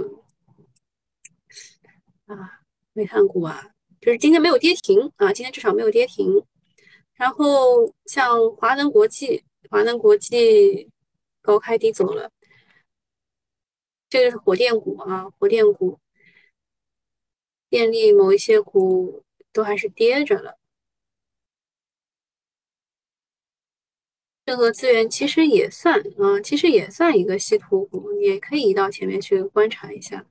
[2.27, 2.61] 啊，
[2.93, 6.45] 煤炭股啊，就是今天没有跌停啊，今天至少没有跌停。
[7.15, 10.89] 然后像华能国际，华能国际
[11.41, 12.31] 高开低走了，
[14.09, 15.99] 这个是火电股啊，火电股，
[17.69, 20.57] 电力某一些股都还是跌着了。
[24.49, 30.25] 盛和资源其实也算啊，其实也算一个稀土股，也可以移到前面去观察一下。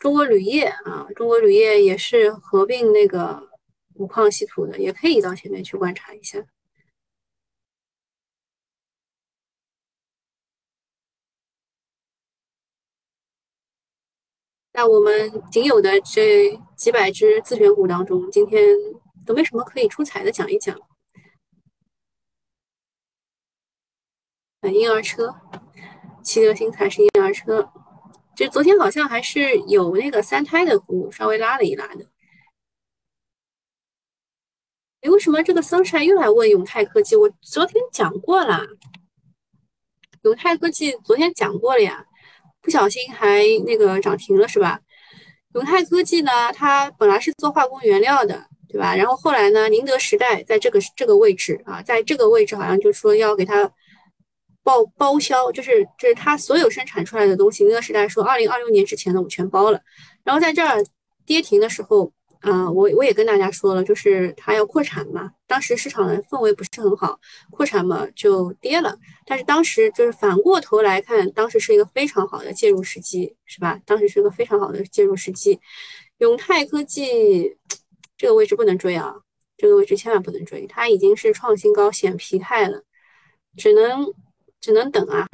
[0.00, 3.48] 中国铝业啊，中国铝业也是合并那个
[3.94, 6.44] 五矿稀土的，也可以移到前面去观察一下。
[14.72, 18.66] 那我们仅有的这几百只自选股当中，今天
[19.24, 20.76] 都没什么可以出彩的，讲一讲。
[24.70, 25.34] 婴儿车，
[26.22, 27.68] 七德新材是婴儿车，
[28.36, 32.06] 就昨天好像还是有那个三胎的股稍微拉了一拉的。
[35.00, 37.16] 哎，为什么这个 sunshine 又来问永泰科技？
[37.16, 38.64] 我昨天讲过了，
[40.22, 42.06] 永泰科技昨天讲过了呀，
[42.60, 44.80] 不小心还那个涨停了是吧？
[45.54, 48.94] 永泰科技呢，它本来是做化工原料的，对吧？
[48.94, 53.68] 然后后来呢，宁德时代在这个这个位置啊，在这个位置好像就说要给它
[54.62, 59.80] 报包销，就是就是它所有生产出来的东西，那个时代说二零二六年之前的我全包了。
[60.24, 60.84] 然后在这儿
[61.26, 62.12] 跌停的时候。
[62.44, 67.16] 嗯，我我也跟大家说了，就是它要扩产嘛，当时市场的氛围不是很好，
[67.52, 68.98] 扩产嘛就跌了。
[69.24, 73.78] 但是当时就是反过头来看，当时是一个非常好的介入时机，是吧？
[73.86, 75.60] 当时是一个非常好的介入时机。
[76.18, 77.56] 永泰科技
[78.16, 79.14] 这个位置不能追啊，
[79.56, 82.82] 这个位置千万不能追，它已经是创新高显疲态了，
[83.56, 84.12] 只能
[84.62, 85.28] 只能等啊，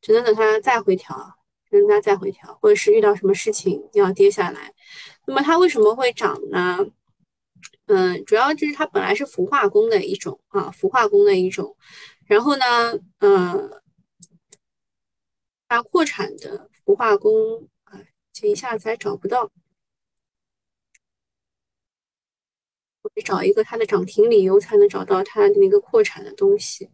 [0.00, 1.34] 只能等它再回调，
[1.70, 4.72] 等它再回调，或者是遇到什么事情要跌下来。
[5.26, 6.78] 那么它为什么会涨呢？
[7.86, 11.76] 嗯，主要就是它本来是氟化工的一种啊，氟化工的一种。
[12.26, 12.64] 然后呢，
[13.18, 13.82] 嗯，
[15.66, 18.00] 它扩产的氟化工啊，
[18.32, 19.50] 这一下子还找不到，
[23.02, 26.88] 我得找一个它的涨停理由才能找到它的那个扩产的东西。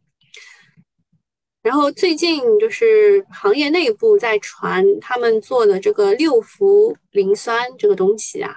[1.65, 8.55] 然后最近就是行业内部在传他们做的这个六氟磷酸这个东西啊，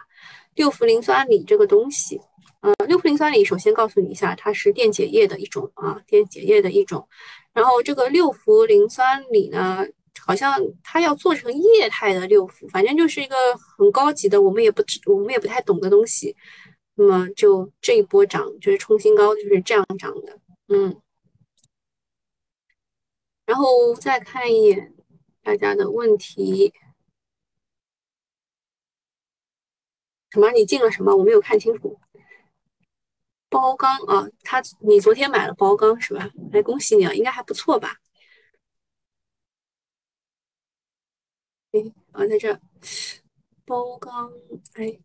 [0.55, 2.19] 六氟磷酸锂这个东西，
[2.59, 7.07] 呃，六氟磷酸锂首先告诉你一下，它是电解液的一种啊，电解液的一种。
[7.53, 9.85] 然后这个六氟磷酸锂呢，
[10.25, 13.37] 好像它要做成液态的六氟，反正就是一个
[13.77, 16.35] 很高级的，我们也不知我们也不太懂的东西。
[16.95, 20.93] 那么就这一波涨，就是冲新高，就是这样涨的，嗯。
[23.47, 24.93] 然后再看一眼
[25.41, 26.73] 大家的问题，
[30.31, 30.51] 什么？
[30.51, 31.15] 你进了什么？
[31.15, 31.99] 我没有看清楚。
[33.49, 36.29] 包钢啊，他你昨天买了包钢是吧？
[36.51, 37.97] 来恭喜你啊，应该还不错吧？
[41.71, 41.79] 哎
[42.11, 42.59] 啊，在这
[43.65, 44.31] 包钢
[44.75, 44.99] 哎，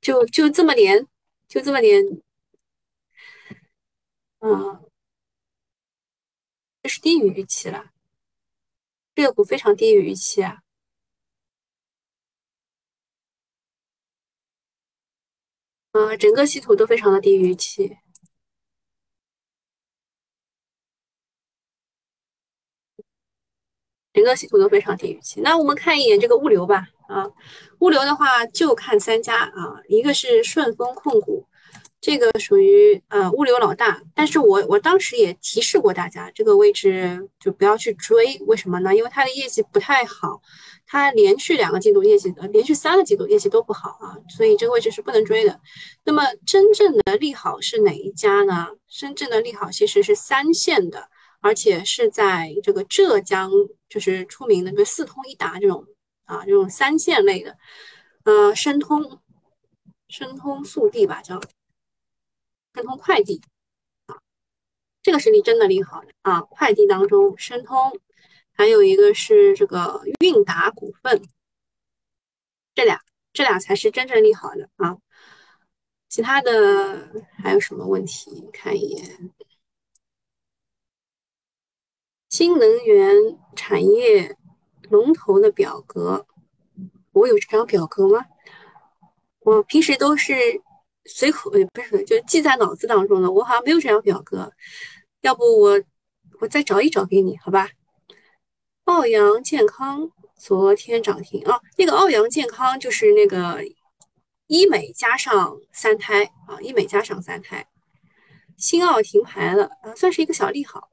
[0.00, 1.06] 就就这么点，
[1.48, 2.02] 就这么点，
[4.40, 4.89] 嗯。
[6.82, 7.92] 这是低于预期了，
[9.14, 10.62] 这个股非常低于预期啊！
[15.92, 17.98] 啊，整个系统都非常的低于预期，
[24.12, 25.40] 整个系统都非常低于预期。
[25.42, 27.26] 那我们看一眼这个物流吧，啊，
[27.80, 31.46] 物流的话就看三家啊，一个是顺丰控股。
[32.00, 38.96] 这个属于呃物流老大，但是我我当时也提示过大家，这个位置就不要去追，为什么呢？
[38.96, 40.40] 因为它的业绩不太好，
[40.86, 45.60] 它连续两个季度业绩，呃连续三个季度业绩都不好啊，所以这个位置是不能追的。
[46.04, 48.68] 那么真正的利好是哪一家呢？
[48.88, 51.06] 真正的利好其实是三线的，
[51.42, 53.50] 而且是在这个浙江
[53.90, 55.84] 就是出名的，就四通一达这种
[56.24, 57.58] 啊这种三线类的，
[58.24, 59.18] 呃申通，
[60.08, 61.38] 申通速递吧叫。
[62.72, 63.40] 申通快递
[64.06, 64.16] 啊，
[65.02, 66.40] 这个是利真的利好的啊！
[66.42, 67.98] 快递当中，申通，
[68.52, 71.20] 还有一个是这个韵达股份，
[72.74, 73.00] 这俩
[73.32, 74.98] 这俩才是真正利好的啊！
[76.08, 77.10] 其他的
[77.42, 78.48] 还有什么问题？
[78.52, 79.32] 看一眼，
[82.28, 83.16] 新能源
[83.56, 84.36] 产业
[84.82, 86.24] 龙头的表格，
[87.12, 88.26] 我有这张表格吗？
[89.40, 90.62] 我平时都是。
[91.12, 93.30] 随口也不是，就记在脑子当中的。
[93.30, 94.52] 我好像没有这张表格，
[95.20, 95.82] 要不我
[96.40, 97.68] 我再找一找给你，好吧？
[98.84, 103.62] 奥阳健康昨天涨停啊，那个奥阳健康就是那个
[104.46, 107.66] 医美加上三胎啊，医美加上三胎，
[108.56, 110.90] 新奥停牌了啊，算是一个小利好。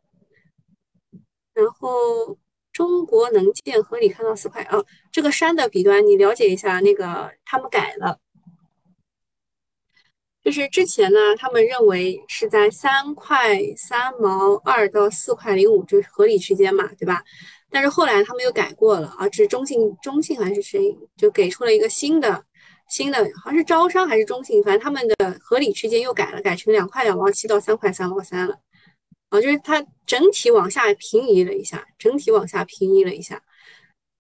[1.54, 2.38] 然后
[2.72, 8.20] 中国能建合理看到四块啊，这个山的笔端你了解一下，那个他们改了。
[10.48, 17.22] 就是之前呢，他们认为是在三块三毛二到四块零五就是合理区间嘛，对吧？
[17.70, 22.46] 但是后来他们又改过了啊，是中信中信还是谁就给出了一个新的
[22.88, 28.58] 新的，好像是招商还是中信，反正他们的合理区间又改了，改成两块两毛七到三块三毛三了
[29.28, 33.44] 啊，就是它整体往下平移了一下，整体往下平移了一下。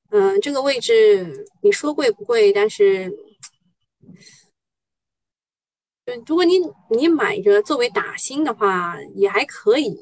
[0.09, 2.51] 嗯，这个位置你说贵不贵？
[2.51, 3.09] 但是。
[6.07, 6.53] 就如果你
[6.89, 10.01] 你买着作为打新的话也还可以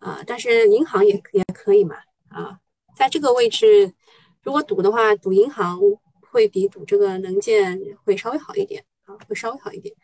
[0.00, 1.96] 啊，但是银行也也可以嘛
[2.28, 2.58] 啊，
[2.96, 3.94] 在这个位置，
[4.42, 5.78] 如果赌的话，赌银行
[6.20, 9.94] 会比赌这个能建会稍微好一点啊，会稍微好一点。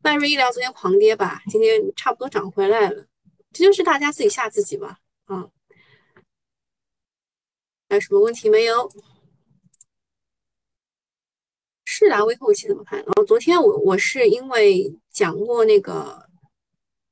[0.00, 3.04] 迈瑞医疗昨天狂跌吧，今天差不多涨回来了，
[3.52, 5.48] 这就是大家自己吓自己吧啊。
[7.88, 8.88] 还有什么问题没有？
[12.04, 12.98] 世达威后期怎么看？
[12.98, 16.22] 然后昨天我我是因为讲过那个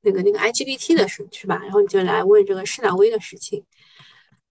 [0.01, 1.59] 那个那个 IGBT 的事是吧？
[1.63, 3.63] 然后你就来问这个世达威的事情。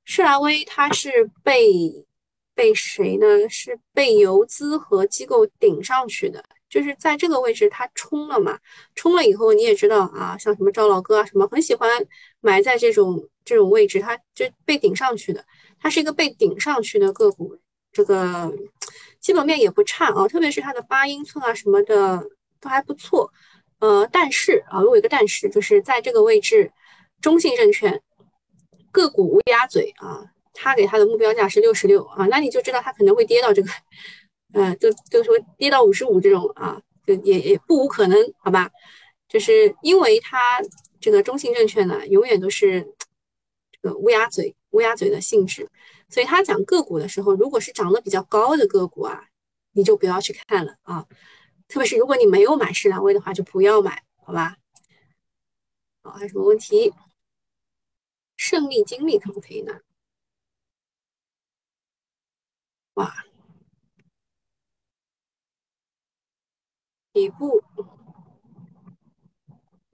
[0.04, 2.04] 世达威它是被
[2.56, 3.48] 被谁呢？
[3.48, 8.58] 是被游资和机构顶上去的，就是在这个位置它冲了嘛？
[8.96, 11.88] 冲了以后你也知道啊，像什么赵老哥啊什么，很喜欢
[12.40, 15.44] 埋在这种这种位置，它就被顶上去的。
[15.78, 17.56] 它是一个被顶上去的个股，
[17.92, 18.52] 这个
[19.22, 22.22] 基本面也不差啊，特别是它的八英寸啊什么的
[22.60, 23.32] 都还不错。
[23.78, 26.70] 呃，但是啊，有一个但是，就是在这个位置，
[27.20, 28.02] 中信证券
[28.90, 33.70] 个股乌鸦嘴啊，它给它的目标价是六十六啊，那你就知道它可能会跌到这个，
[34.52, 38.70] 呃，就就说跌到五十五这种啊，就也也不无可能，好吧？
[39.28, 40.60] 就是因为它
[41.00, 42.86] 这个中信证券呢，永远都是
[43.70, 44.54] 这个乌鸦嘴。
[44.72, 45.68] 乌鸦嘴的性质，
[46.12, 49.28] 所以他讲个股的时候，如果是涨得比较高的个股啊，
[49.72, 51.08] 你就不要去看了啊。
[51.68, 54.58] 特别是如果你没有买市兰威的话，就不要买，好吧？
[56.02, 56.92] 好，还有什么问题？
[58.36, 59.80] 胜利精密可不可以拿？
[62.94, 63.24] 哇，
[67.14, 67.62] 底部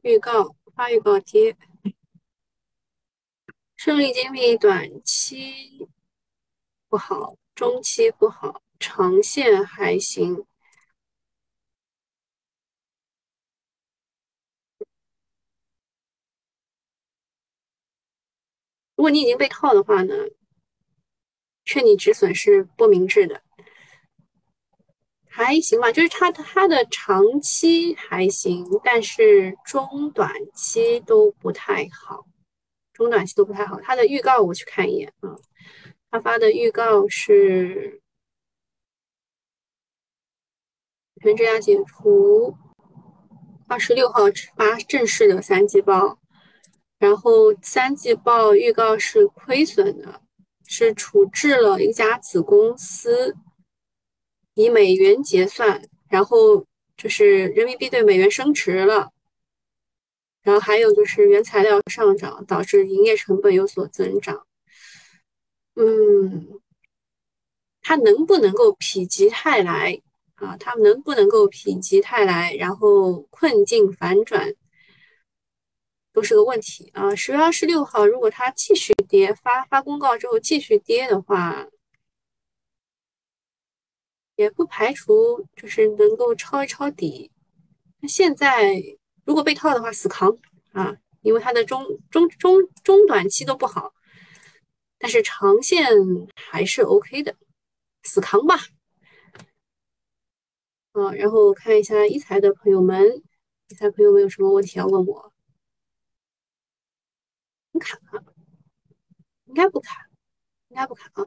[0.02, 1.56] 预告发预告贴。
[3.76, 5.88] 胜利精密短期
[6.88, 10.46] 不好，中期不好，长线还行。
[18.96, 20.14] 如果你已经被套的话呢，
[21.64, 23.42] 劝你止损是不明智的。
[25.28, 32.26] 还行吧，就是它它的长期还行，但是中短期都不太好。
[32.92, 35.36] 中短期都不太好，它的预告我去看一眼啊，
[36.10, 38.00] 他发的预告是
[41.20, 42.56] 全质押解除，
[43.66, 44.22] 二十六号
[44.56, 46.18] 发正式的三季报，
[46.98, 50.22] 然后三季报预告是亏损的，
[50.66, 53.36] 是处置了一家子公司，
[54.54, 59.12] 以美元结算，然后就是人民币对美元升值了。
[60.42, 64.46] 然后还有就是原材料上涨导致营业成本有所增长，
[65.78, 66.60] 嗯，
[67.80, 70.02] 它能不能够否极泰来
[70.34, 70.56] 啊？
[70.58, 74.54] 它能不能够否极泰来，然后困境反转，
[76.12, 77.14] 都是个问题啊。
[77.14, 81.68] 十月二十六号，如果它继续跌，发发公告之后继续跌的话，
[84.36, 87.30] 也不排除就是能够抄一抄底。
[88.00, 88.82] 那现在。
[89.28, 90.38] 如果被套的话，死扛
[90.72, 90.96] 啊！
[91.20, 93.92] 因为它的中中中中短期都不好，
[94.98, 95.86] 但是长线
[96.34, 97.36] 还是 OK 的，
[98.02, 98.56] 死扛吧。
[100.92, 103.22] 啊，然后看一下一财的朋友们，
[103.68, 105.32] 一财朋友们有什么问题要问我？
[107.70, 107.96] 不卡，
[109.46, 110.08] 应该不卡，
[110.68, 111.24] 应该不卡啊。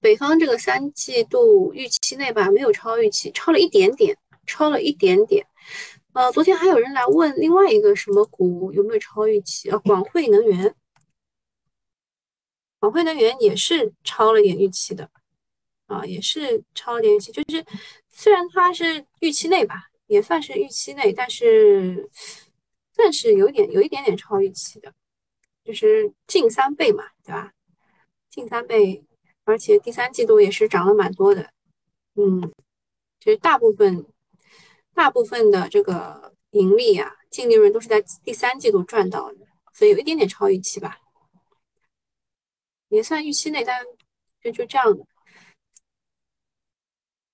[0.00, 5.46] 北方这个三季度预期内吧，没有超预期，超了一点点，超了一点点。
[6.12, 9.78] 呃，昨天还有人来问另外一个什么股有没有超预期啊？
[9.78, 10.74] 广汇能源，
[12.84, 15.08] 广汇能源也是超了点预期的
[15.86, 17.32] 啊，也是超了点预期。
[17.32, 17.64] 就是
[18.10, 22.10] 虽然它是预期内吧，也算是预期内，但是
[22.92, 24.92] 算是有点有一点点超预期的，
[25.64, 27.52] 就是近三倍嘛，对吧？
[28.28, 29.02] 近三倍，
[29.44, 31.48] 而且第三季度也是涨了蛮多的，
[32.16, 32.52] 嗯，
[33.18, 34.04] 就是大部分。
[34.92, 39.38] 大部分的这个盈利啊，净利润都是在第三季度赚到的，
[39.72, 40.98] 所以有一点点超预期吧，
[42.94, 43.84] 也算预期内，但
[44.40, 45.04] 就就这样的。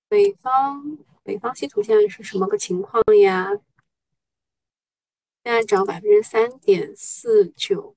[0.09, 3.49] 北方北方稀土现在是什么个情况呀？
[5.43, 7.95] 现在涨百分之三点四九，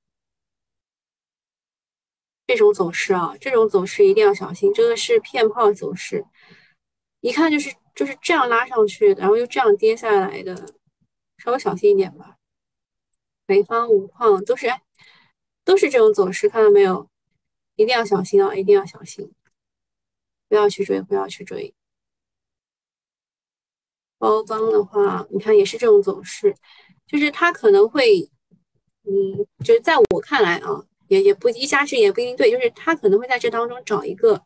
[2.46, 6.24] 这种走势啊，这种走势一定要小心，这个是骗炮走势，
[7.20, 7.74] 一看就是。
[7.94, 10.66] 就是这样拉上去，然后又这样跌下来的，
[11.38, 12.38] 稍微小心一点吧。
[13.46, 14.82] 北方五矿都是哎
[15.62, 17.08] 都是这种走势，看到没有？
[17.76, 18.54] 一定要小心啊！
[18.54, 19.30] 一定要小心，
[20.48, 21.74] 不要去追，不要去追。
[24.18, 26.54] 包装的话，你看也是这种走势，
[27.06, 28.30] 就是它可能会，
[29.02, 34.40] 嗯，就是在我看来啊，也也不一家之言也不一定对，就是他可能会在这当中找一个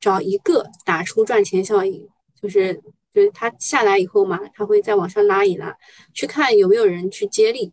[0.00, 2.06] 找一个打出赚钱效应，
[2.40, 2.74] 就是
[3.12, 5.74] 就是他下来以后嘛，他会再往上拉一拉，
[6.12, 7.72] 去看有没有人去接力。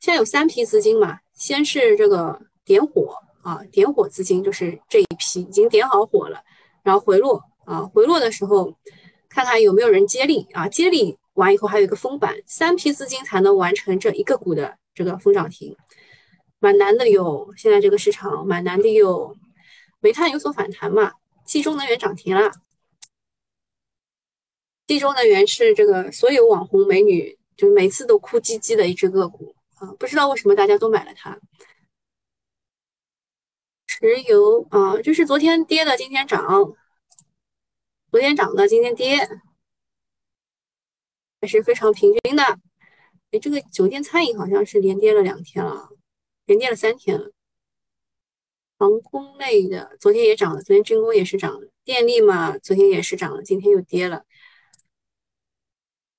[0.00, 3.14] 现在有三批资金嘛，先是这个点火
[3.48, 6.42] 啊，点火资金就是这一批已经点好火了，
[6.82, 8.76] 然后回落啊，回落的时候
[9.26, 15.74] 看看有没有人接力啊，接力完以后还有一个封板，三批资金才能完成这一个股的这个封涨停。
[16.58, 19.34] 蛮难的哟，现在这个市场蛮难的哟。
[20.00, 21.12] 煤炭有所反弹嘛？
[21.46, 22.50] 冀中能源涨停了。
[24.86, 31.38] 冀中能源是这个所有网红美女就每次都哭唧唧的一只个股啊，不知道为什么大家都买了它。
[34.00, 36.40] 石油啊，就是昨天跌的，今天涨；
[38.10, 39.16] 昨天涨的，今天跌，
[41.40, 42.42] 还是非常平均的。
[43.32, 45.88] 哎，这个酒店餐饮好像是连跌了两天了。
[46.46, 47.30] 连跌了三天了，
[48.78, 54.24] 航空类的昨天也涨了，昨天军工也是涨了，电力嘛，昨天也是涨了，今天又跌了。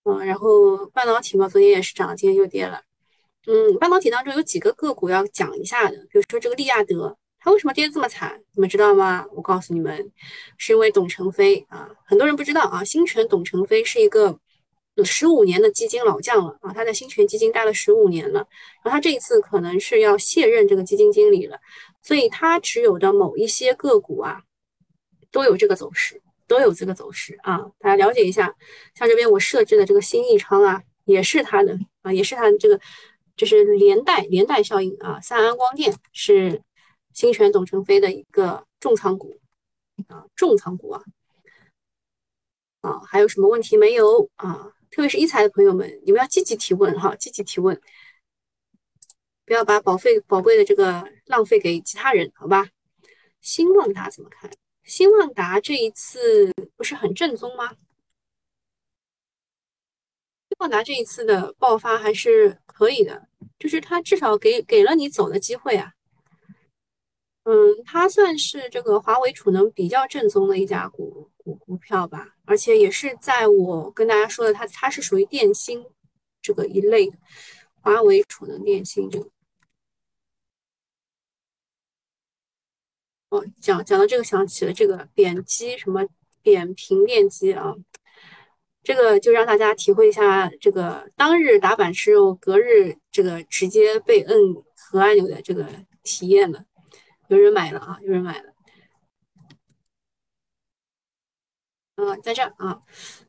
[0.03, 2.83] 嗯，然后半导体嘛，昨天也是涨了，今天又跌了。
[3.47, 7.17] 嗯，半导体当中有几个个股要讲一下的，比如说这个利亚德，
[7.51, 8.41] 为什么跌得这么惨？
[8.53, 9.25] 你们知道吗？
[9.33, 10.11] 我告诉你们，
[10.57, 14.39] 是因为董承飞啊，很多人不知道啊，新泉董承飞是一个。
[15.05, 18.45] 十五年的基金老将了啊，他在新泉基金待了十五年了，
[18.83, 21.57] 然后他这一次可能是要卸任这个基金经理了，
[22.03, 24.41] 所以他持有的某一些个股啊，
[25.31, 28.53] 都有这个走势，都有这个走势啊，大家了解一下。
[28.93, 32.77] 像这边我设置的这个新亿昌啊，也是他的啊，也是他的这个
[33.37, 35.17] 就是连带连带效应啊。
[35.21, 36.61] 三安光电是
[37.13, 39.39] 新泉董承飞的一个重仓股
[40.07, 41.03] 啊，重仓股啊
[42.81, 44.73] 啊，还有什么问题没有啊？
[44.89, 47.79] 特别是一财的朋友们，你们要积极提问哈，积极提问，
[49.45, 52.67] 不要把宝费宝贵的这个浪费给其他人，好吧？
[53.41, 54.49] 新旺达怎么看？
[54.83, 57.75] 新旺达这一次不是很正宗吗？
[60.47, 63.27] 新旺达这一次的爆发还是可以的，
[63.59, 65.93] 就是它至少给给了你走的机会啊。
[67.49, 75.83] 嗯，它算是这个华为储能比较正宗的一家股股股票吧，而且也是在我跟大家说的，它它是属于电芯
[76.43, 77.17] 这个一类的，
[77.81, 79.27] 华为储能电芯这个。
[83.29, 86.05] 哦，讲讲到这个想起了这个扁机什么
[86.43, 87.75] 扁平电机啊，
[88.83, 94.37] 这个就让大家体会一下这个当日打板吃肉，隔日这个直接被摁
[94.75, 95.67] 核按钮的这个
[96.03, 96.63] 体验了。
[97.29, 98.53] 有人买了啊，有人买了。
[101.95, 102.81] 嗯，在这儿啊，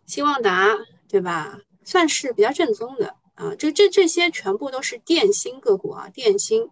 [0.07, 0.68] 新旺达
[1.07, 1.61] 对吧？
[1.84, 3.55] 算是比较正宗的啊。
[3.59, 6.66] 这这这些全部都是电芯个股啊，电芯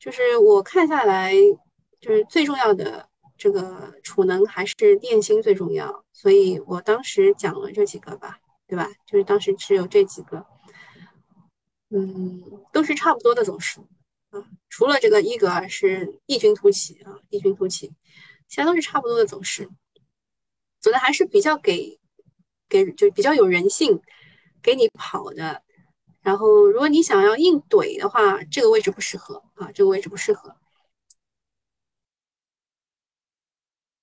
[0.00, 1.32] 就是我看下来，
[2.00, 8.88] 就是最重要的这个储能还是电芯最重要，所以我当时讲了这几个吧，对吧？
[9.06, 10.44] 就是当时只有这几个，
[11.90, 13.78] 嗯，都是差不多的走势。
[14.32, 17.92] 啊，除了这个伊格是异军突起啊，异军突起，
[18.48, 19.68] 其他都是差不多的走势，
[20.80, 22.00] 走的还是比较给
[22.68, 24.00] 给就比较有人性，
[24.62, 25.62] 给你跑的。
[26.22, 30.56] 然后如果你想要硬怼的话，这个位置不适合啊，这个位置不适合。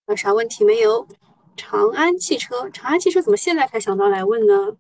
[0.07, 1.07] 有啥问题没有？
[1.55, 4.77] 长安汽车，长安汽车怎么现在才想到来问呢？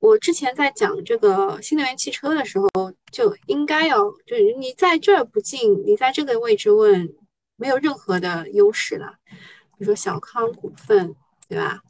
[0.00, 2.68] 我之前在讲这个新能源汽车的时候，
[3.12, 7.14] 就应该要，就是你在这儿不进，你在这个位置问，
[7.56, 9.14] 没有任何的优势了。
[9.28, 11.14] 比如说小康股份，
[11.48, 11.82] 对吧？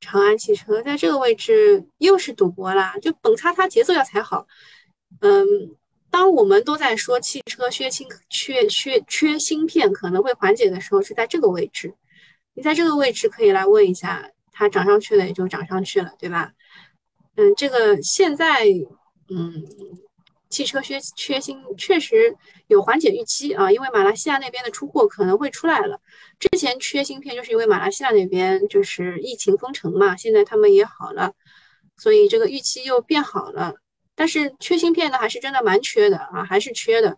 [0.00, 4.46] 长安汽车在这个位置又是赌博啦，就蹦擦擦节奏要踩好。
[5.20, 5.44] 嗯，
[6.08, 11.92] 当我们都在说汽车缺芯、缺缺缺芯片可能会缓解的时候，是在这个位置。
[12.54, 16.52] 你在这个位置可以来问一下，它涨上去了也就涨上去了，对吧？
[17.40, 18.66] 嗯，这个现在，
[19.30, 19.64] 嗯，
[20.50, 22.36] 汽车缺缺芯确实
[22.66, 25.98] 有缓解预期啊，因为马来西亚那边的出货可能会出来了。
[26.38, 31.32] 之前缺芯片就是因为马来西亚那边就是疫情封城嘛，现在他们也好了，
[31.96, 33.74] 所以这个预期又变好了。
[34.14, 37.16] 但是缺芯片呢，还是真的蛮缺的啊，还是缺的，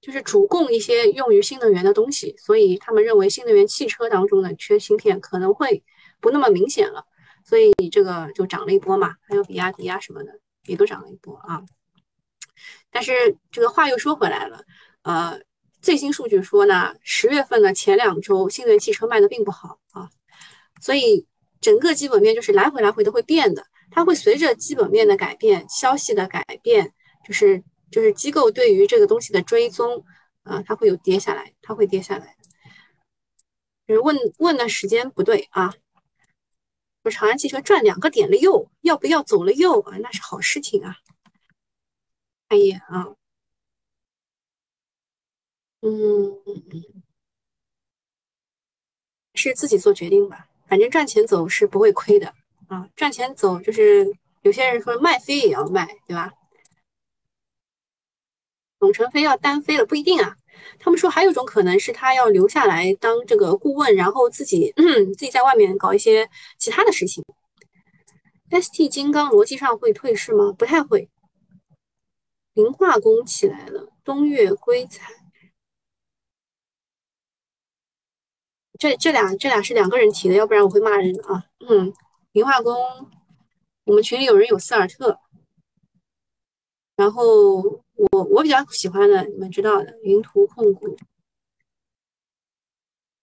[0.00, 5.82] 就是主供一些用于新能源的东西，所以他们认为新能源汽车当中的缺芯片可能会
[6.20, 7.04] 不那么明显了。
[7.44, 11.62] 所以这个就涨了一波嘛，还有比亚迪啊什么的也都涨了一波啊。
[12.90, 13.12] 但是
[13.50, 14.64] 这个话又说回来了，
[15.02, 15.40] 呃，
[15.80, 20.10] 最新数据说呢，十月份的前两周新能源汽车卖的并不好啊。
[20.80, 21.26] 所以
[21.60, 26.92] 整个基本面就是来回来回都会变的，它会随着基本面的改变、消息的改变，
[27.26, 30.04] 就是就是机构对于这个东西的追踪
[30.42, 32.36] 啊，它会有跌下来，它会跌下来。
[33.86, 35.72] 就是问问的时间不对啊。
[37.02, 39.96] 说长安汽车赚两个点了又，要不要走了又啊？
[39.98, 40.96] 那是好事情啊。
[42.48, 43.14] 看一眼啊，
[45.82, 46.36] 嗯，
[49.34, 50.48] 是自己做决定吧。
[50.66, 52.34] 反正赚钱走是不会亏的
[52.68, 54.06] 啊，赚钱走就是
[54.42, 56.32] 有些人说卖飞也要卖，对吧？
[58.78, 60.36] 董承飞要单飞了不一定啊。
[60.78, 64.72] 他们说还有一种可能是他要留下来当这个顾问，然后自己
[65.16, 67.24] 自己在外面搞一些其他的事情。
[68.50, 70.52] ST 金刚逻辑上会退市吗？
[70.52, 71.08] 不太会。
[72.54, 75.12] 磷化工起来了，东岳硅材，
[78.78, 81.44] 这这俩这俩是两个人提的，要不然我会骂人啊。
[81.68, 81.92] 嗯，
[82.32, 82.74] 磷化工，
[83.84, 85.18] 我们群里有人有斯尔特，
[86.96, 87.82] 然后。
[88.00, 90.96] 我我比较喜欢的，你们知道的，云图控股，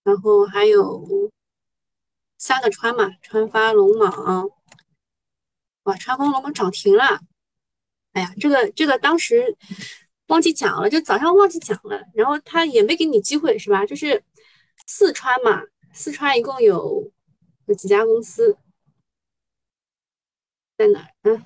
[0.03, 1.31] 然后还有
[2.37, 4.51] 三个川嘛，川发、龙蟒，
[5.83, 7.21] 哇，川风龙蟒涨停了，
[8.13, 9.57] 哎呀，这个这个当时
[10.27, 13.83] 忘记讲了，就早上忘记讲了，然后他也没给你机会是吧？
[13.85, 14.23] 就是
[14.85, 17.11] 四川嘛，四川一共有
[17.65, 18.55] 有几家公司，
[20.77, 21.45] 在哪儿？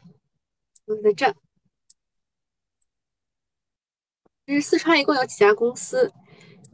[0.87, 1.31] 嗯，在这。
[1.31, 1.41] 就
[4.47, 6.11] 是四川一共有几家公司，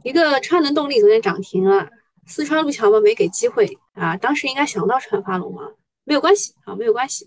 [0.02, 1.88] 一个川能动力昨天涨停了，
[2.26, 5.62] 四川路桥嘛没给机会啊，当时应该想到川发龙嘛，
[6.04, 7.26] 没有关系啊，没有关系。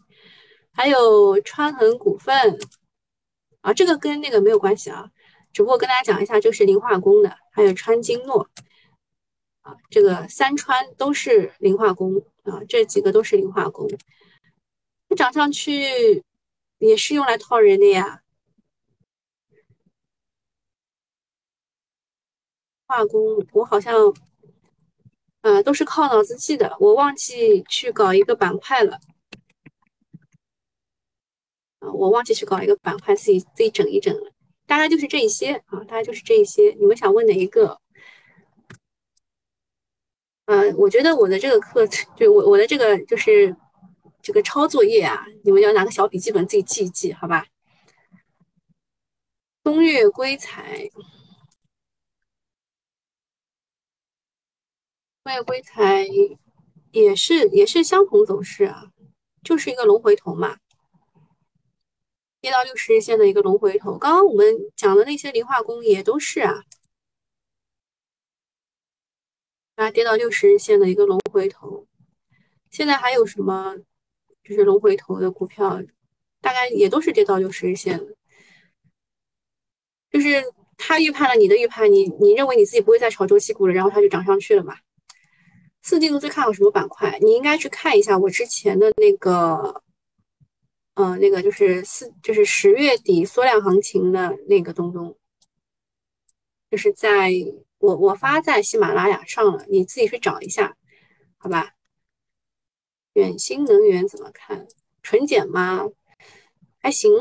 [0.73, 2.57] 还有川恒股份
[3.61, 5.09] 啊，这个跟那个没有关系啊，
[5.53, 8.49] 只不过跟大家讲一下，这是磷化工的，还有川金诺
[9.61, 13.87] 啊，这个三川都是磷化工啊，这几个都是磷化工，
[15.15, 16.23] 涨上去
[16.79, 18.21] 也是用来套人的呀。
[22.91, 23.21] 化工，
[23.53, 23.95] 我好像，
[25.43, 28.99] 呃，都是靠脑子记的，我忘记去搞一个板块了，
[31.79, 34.33] 啊，我忘记去搞一个板块，自己自己整一整了。
[34.67, 36.75] 大概就是这一些啊，大概就是这一些。
[36.77, 37.79] 你们想问哪一个？
[40.47, 41.87] 呃，我觉得我的这个课，
[42.17, 43.55] 就我我的这个就是
[44.21, 47.45] 这个抄作业啊，你们要拿个小笔记本自己记一记，好吧？
[49.63, 50.89] 东岳硅材。
[55.31, 56.05] 东岳硅材
[56.91, 58.91] 也是也是相同走势啊，
[59.43, 60.57] 就是一个龙回头嘛，
[62.41, 63.97] 跌到六十日线的一个龙回头。
[63.97, 66.65] 刚刚我们讲的那些磷化工也都是啊，
[69.75, 71.87] 啊，跌到六十日线的一个龙回头。
[72.69, 73.77] 现在还有什么
[74.43, 75.81] 就是龙回头的股票，
[76.41, 78.17] 大概也都是跌到六十日线的，
[80.09, 80.43] 就是
[80.75, 84.77] 他预判了你的预判，你你认为你自己不会再炒周期股了，然后它就涨上去了嘛？
[85.81, 87.17] 四季度最看好什么板块？
[87.21, 89.83] 你应该去看一下我之前的那个，
[90.93, 95.17] 嗯，那个就是四，就是十月底缩量行情的那个东东，
[96.69, 97.31] 就是在
[97.79, 100.77] 我我发在喜马拉雅上了，你自己去找一下，
[101.37, 101.73] 好吧？
[103.13, 104.67] 远新能源怎么看？
[105.01, 105.85] 纯碱吗？
[106.79, 107.11] 还行，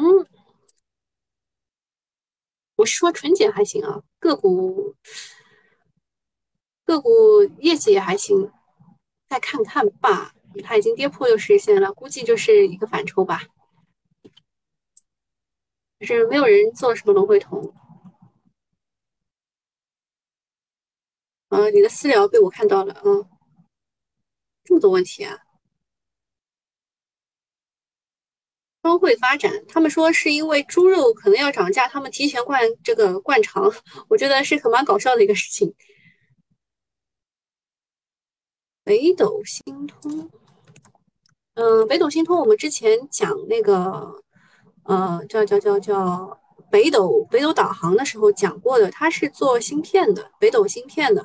[2.76, 4.94] 我是说纯碱还行啊，个股。
[6.90, 8.50] 个股业绩也还行，
[9.28, 10.34] 再看看吧。
[10.64, 13.44] 它已经跌破六十日线了，估计就是一个反抽吧。
[16.00, 17.72] 就是没有人做什么龙回头。
[21.50, 23.28] 啊，你的私聊被我看到了，嗯，
[24.64, 25.38] 这么多问题啊。
[28.82, 33.70] 双汇发展，他们说是因为猪肉可能要涨价，他们提前灌这个灌肠，
[34.08, 35.72] 我觉得是很蛮搞笑的一个事情。
[38.90, 40.28] 北斗星通，
[41.54, 44.20] 嗯，北斗星通，我们之前讲那个，
[44.82, 46.36] 呃，叫叫叫叫
[46.72, 51.24] 北斗北斗导航的时候讲过的，它是做芯片的，北斗芯片的，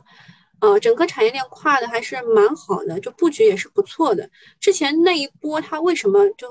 [0.59, 4.29] 呃，整个产业链跨的还是蛮好的，就布局也是不错的。
[4.59, 6.47] 之前那一波它为什么就，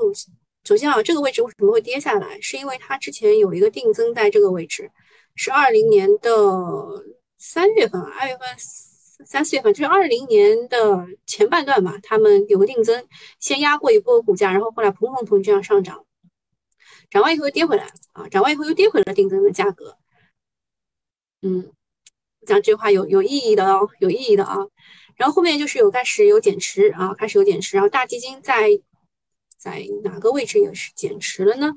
[0.64, 2.40] 首先啊，这个位置为什么会跌下来？
[2.40, 4.90] 是因为它之前有一个定增在这个位置，
[5.36, 7.04] 是二零年的
[7.38, 8.48] 三月份，二月份。
[9.26, 13.06] 三四月份就是二零年的前半段嘛，他们有个定增，
[13.38, 16.04] 先压过一波股价，然后后来砰砰砰这样上涨，
[17.10, 19.96] 涨完以后又跌回来啊，涨完以后又跌回了定增的价格。
[21.42, 21.72] 嗯，
[22.46, 24.56] 讲这话有有意义的哦，有意义的啊。
[25.16, 28.68] 然后后面就是有开始有减持啊，开始有减持，然后大基金在
[29.56, 31.72] 在哪个位置也是减持了呢？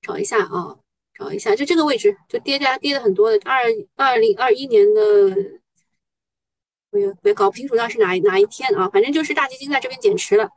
[0.00, 0.78] 找一下啊，
[1.12, 3.64] 找一下，就这个位置就跌价跌的很多的，二
[3.96, 5.57] 二零二一年的，
[6.90, 10.48] 我也我也搞不清楚它是哪哪一天啊，反正就是大基金在这边减持了，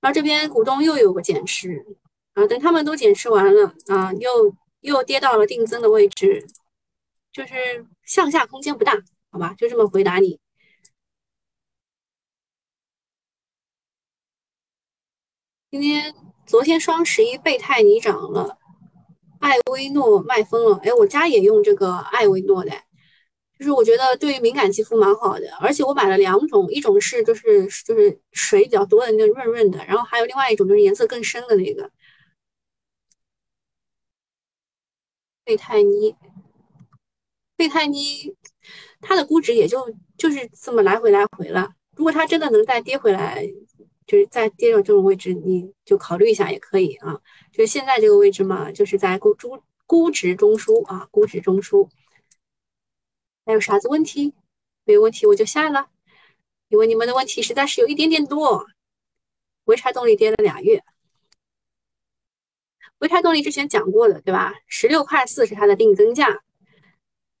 [0.00, 1.84] 然后这边股东又有个减持
[2.34, 6.46] 啊，等他们都减持完了啊，又又跌到了定增的位置，
[7.32, 8.96] 就是向下空间不大，
[9.30, 10.40] 好吧，就这么回答你。
[15.70, 16.14] 今天
[16.46, 18.58] 昨天双十一贝泰尼涨了。
[19.38, 22.72] 艾薇诺卖疯了，哎，我家也用这个艾薇诺的，
[23.60, 31.90] 就是我觉得对于敏感肌肤蛮好的，而且我买了两种，一种是就是就是水比较多的那个润润的，然后还有另外一种就是颜色更深的那个
[35.44, 36.16] 贝泰妮，
[37.54, 38.34] 贝泰妮
[39.02, 43.46] 它的估值也就就是这么来回来回了，如果它真的能再跌回来。
[44.06, 47.14] 就是在跌到这种位置，你就考虑一下也可以啊。
[47.52, 51.88] 就是现在这个位置嘛，就是在估估估值中枢啊，估值中枢。
[53.50, 54.32] 还有啥子问题？
[54.84, 55.88] 没有问题我就下了，
[56.68, 58.64] 因为你们的问题实在是有一点点多。
[59.66, 60.84] 潍柴动力跌了俩月，
[63.00, 64.54] 潍柴动力之前讲过的对吧？
[64.68, 66.42] 十六块四是它的定增价，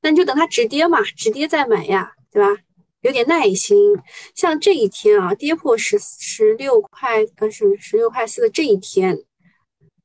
[0.00, 2.60] 那你就等它止跌嘛，止跌再买呀，对吧？
[3.02, 3.96] 有点耐心，
[4.34, 9.16] 像这一天啊，跌破十十六块，呃，是十六块四的这一天，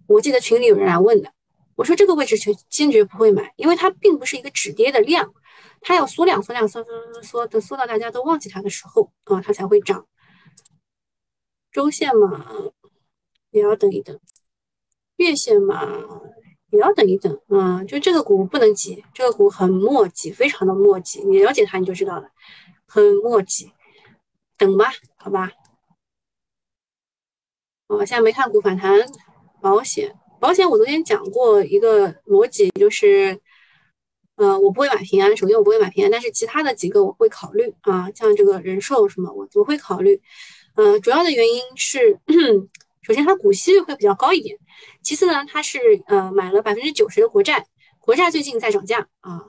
[0.06, 1.34] 我记得群里有人来问的，
[1.74, 5.34] 我说这个位置全坚决不会买，因为它并不是一个止跌的量，
[5.88, 10.08] 它要缩量、缩量、缩缩缩缩，等缩到大家都忘记它的时候啊，它才会涨。
[11.72, 12.44] 周线嘛，
[13.52, 14.18] 也要等一等；
[15.18, 15.88] 月线嘛，
[16.72, 17.40] 也要等一等。
[17.50, 22.32] 啊，就这个股不能急，这个股很磨叽，非常的磨叽，你了解它你就知道了。
[22.88, 23.72] 很墨迹，
[24.58, 25.52] 等吧，好吧。
[27.86, 29.00] 我现在没看股反弹，
[29.62, 33.40] 保险，保险我昨天讲过一个逻辑，就是，
[34.36, 40.22] 呃，我不会买平安，首先我不会买平安，但是其他的几个我会考虑啊，像这个人寿什么，我我会考虑。
[40.76, 42.20] 呃，主要的原因是，
[43.02, 44.58] 首先它股息率会比较高一点，
[45.02, 47.66] 其次呢，它是呃买了百分之九十的国债，
[48.00, 49.42] 国债最近在涨价啊。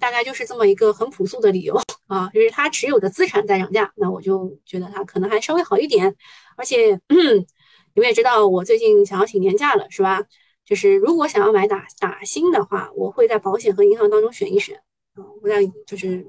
[0.00, 6.14] 大概就是这么一个很朴素的理由啊，就是它持有的资产在涨价，那我就觉得它可能还稍微好一点。
[6.56, 10.20] 而且 你们也知道，我最近想要请年假了，是吧？
[10.64, 14.76] 就是如果想要买打打新的话，我会在保险和银行当中选一选
[15.14, 15.24] 啊。
[15.42, 16.26] 我在就是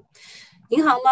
[0.69, 1.11] 银行嘛，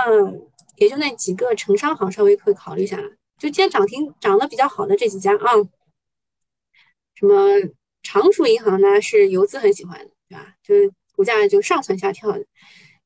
[0.78, 2.98] 也就那几个城商行稍微会考虑一下。
[3.38, 5.54] 就今天涨停涨得比较好的这几家啊，
[7.16, 7.36] 什么
[8.02, 10.56] 常熟银行呢，是游资很喜欢的，对吧？
[10.64, 10.92] 就是。
[11.16, 12.44] 股价就上蹿下跳的，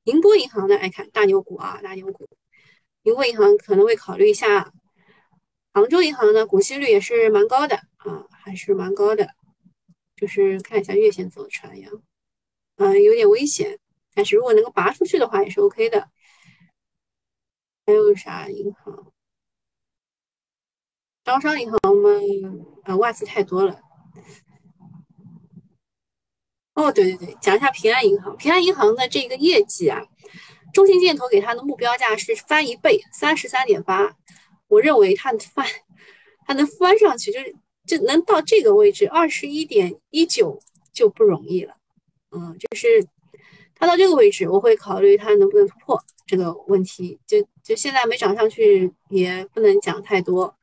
[0.06, 0.78] 宁波银行呢？
[0.78, 2.26] 爱看大牛股啊，大牛股。
[3.04, 4.72] 宁波银行可能会考虑一下，
[5.74, 9.28] 杭州银行呢，股息率也是蛮高的啊，还是蛮高的。
[10.18, 11.90] 就是看一下月线走出来呀，
[12.78, 13.80] 嗯，有点危险，
[14.14, 16.10] 但是如果能够拔出去的话，也是 OK 的。
[17.86, 19.14] 还有啥银行？
[21.24, 22.68] 招商银行我们？
[22.84, 23.80] 啊，外资太多了。
[26.74, 28.36] 哦，对对对，讲一下平安银行。
[28.38, 30.02] 平安银行的这个业绩啊，
[30.74, 34.18] 中信建投给它的目标价是翻一倍，三十三点八。
[34.68, 35.66] 我认为它翻，
[36.46, 37.56] 它能翻上去，就是
[37.88, 40.60] 就能到这个位置，二十一点一九
[40.94, 41.76] 就不容易了。
[42.32, 43.08] 嗯，就是
[43.74, 47.18] 它到这个位置，我会考虑它能不能突破这个问题。
[47.26, 50.54] 就就现在没涨上去，也不能讲太多。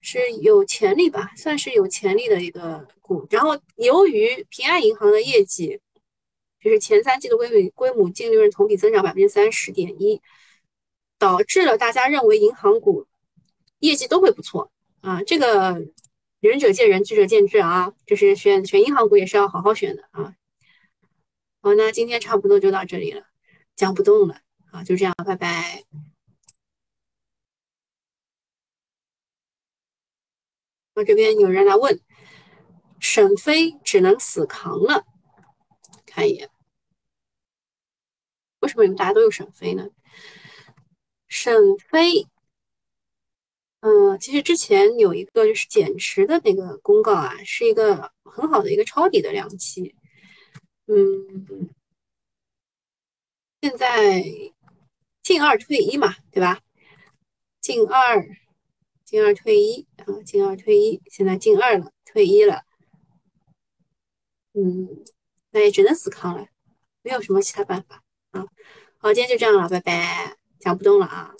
[0.00, 3.26] 是有潜力吧，算是有潜力的一个股。
[3.30, 5.80] 然后由于平安银行的业绩，
[6.60, 10.20] 就是前三季的规模规模净利润同比增长百分之三十点一，
[11.18, 13.06] 导致了大家认为银行股
[13.78, 14.70] 业绩都会不错
[15.04, 15.22] 啊。
[15.22, 15.80] 这个
[16.40, 17.92] 仁者见仁，智者见智啊。
[18.06, 20.34] 就是选选银行股也是要好好选的啊。
[21.62, 23.26] 好，那今天差不多就到这里了，
[23.76, 24.40] 讲不动了
[24.70, 25.84] 啊，就这样，拜拜。
[30.94, 32.00] 我这边有人来问，
[33.00, 35.04] 沈飞只能死扛了，
[36.06, 36.50] 看一眼，
[38.60, 39.88] 为什么你们大家都有沈飞呢？
[41.26, 42.28] 沈飞，
[43.84, 49.94] 嗯，其实之前有一个就是减持的那个公告啊，是一个很好的一个抄底的良机，
[50.86, 51.68] 嗯，
[53.60, 54.24] 现在
[55.22, 56.60] 进二退一嘛，对吧？
[57.60, 58.26] 进二。
[59.04, 62.62] 进二退一啊，进二退一，现在进二了，退一了，
[64.54, 65.04] 嗯，
[65.50, 66.48] 那也只能死扛了，
[67.02, 68.46] 没有什么其他办法啊。
[68.96, 71.32] 好，今天就这样了，拜拜，讲不动了啊。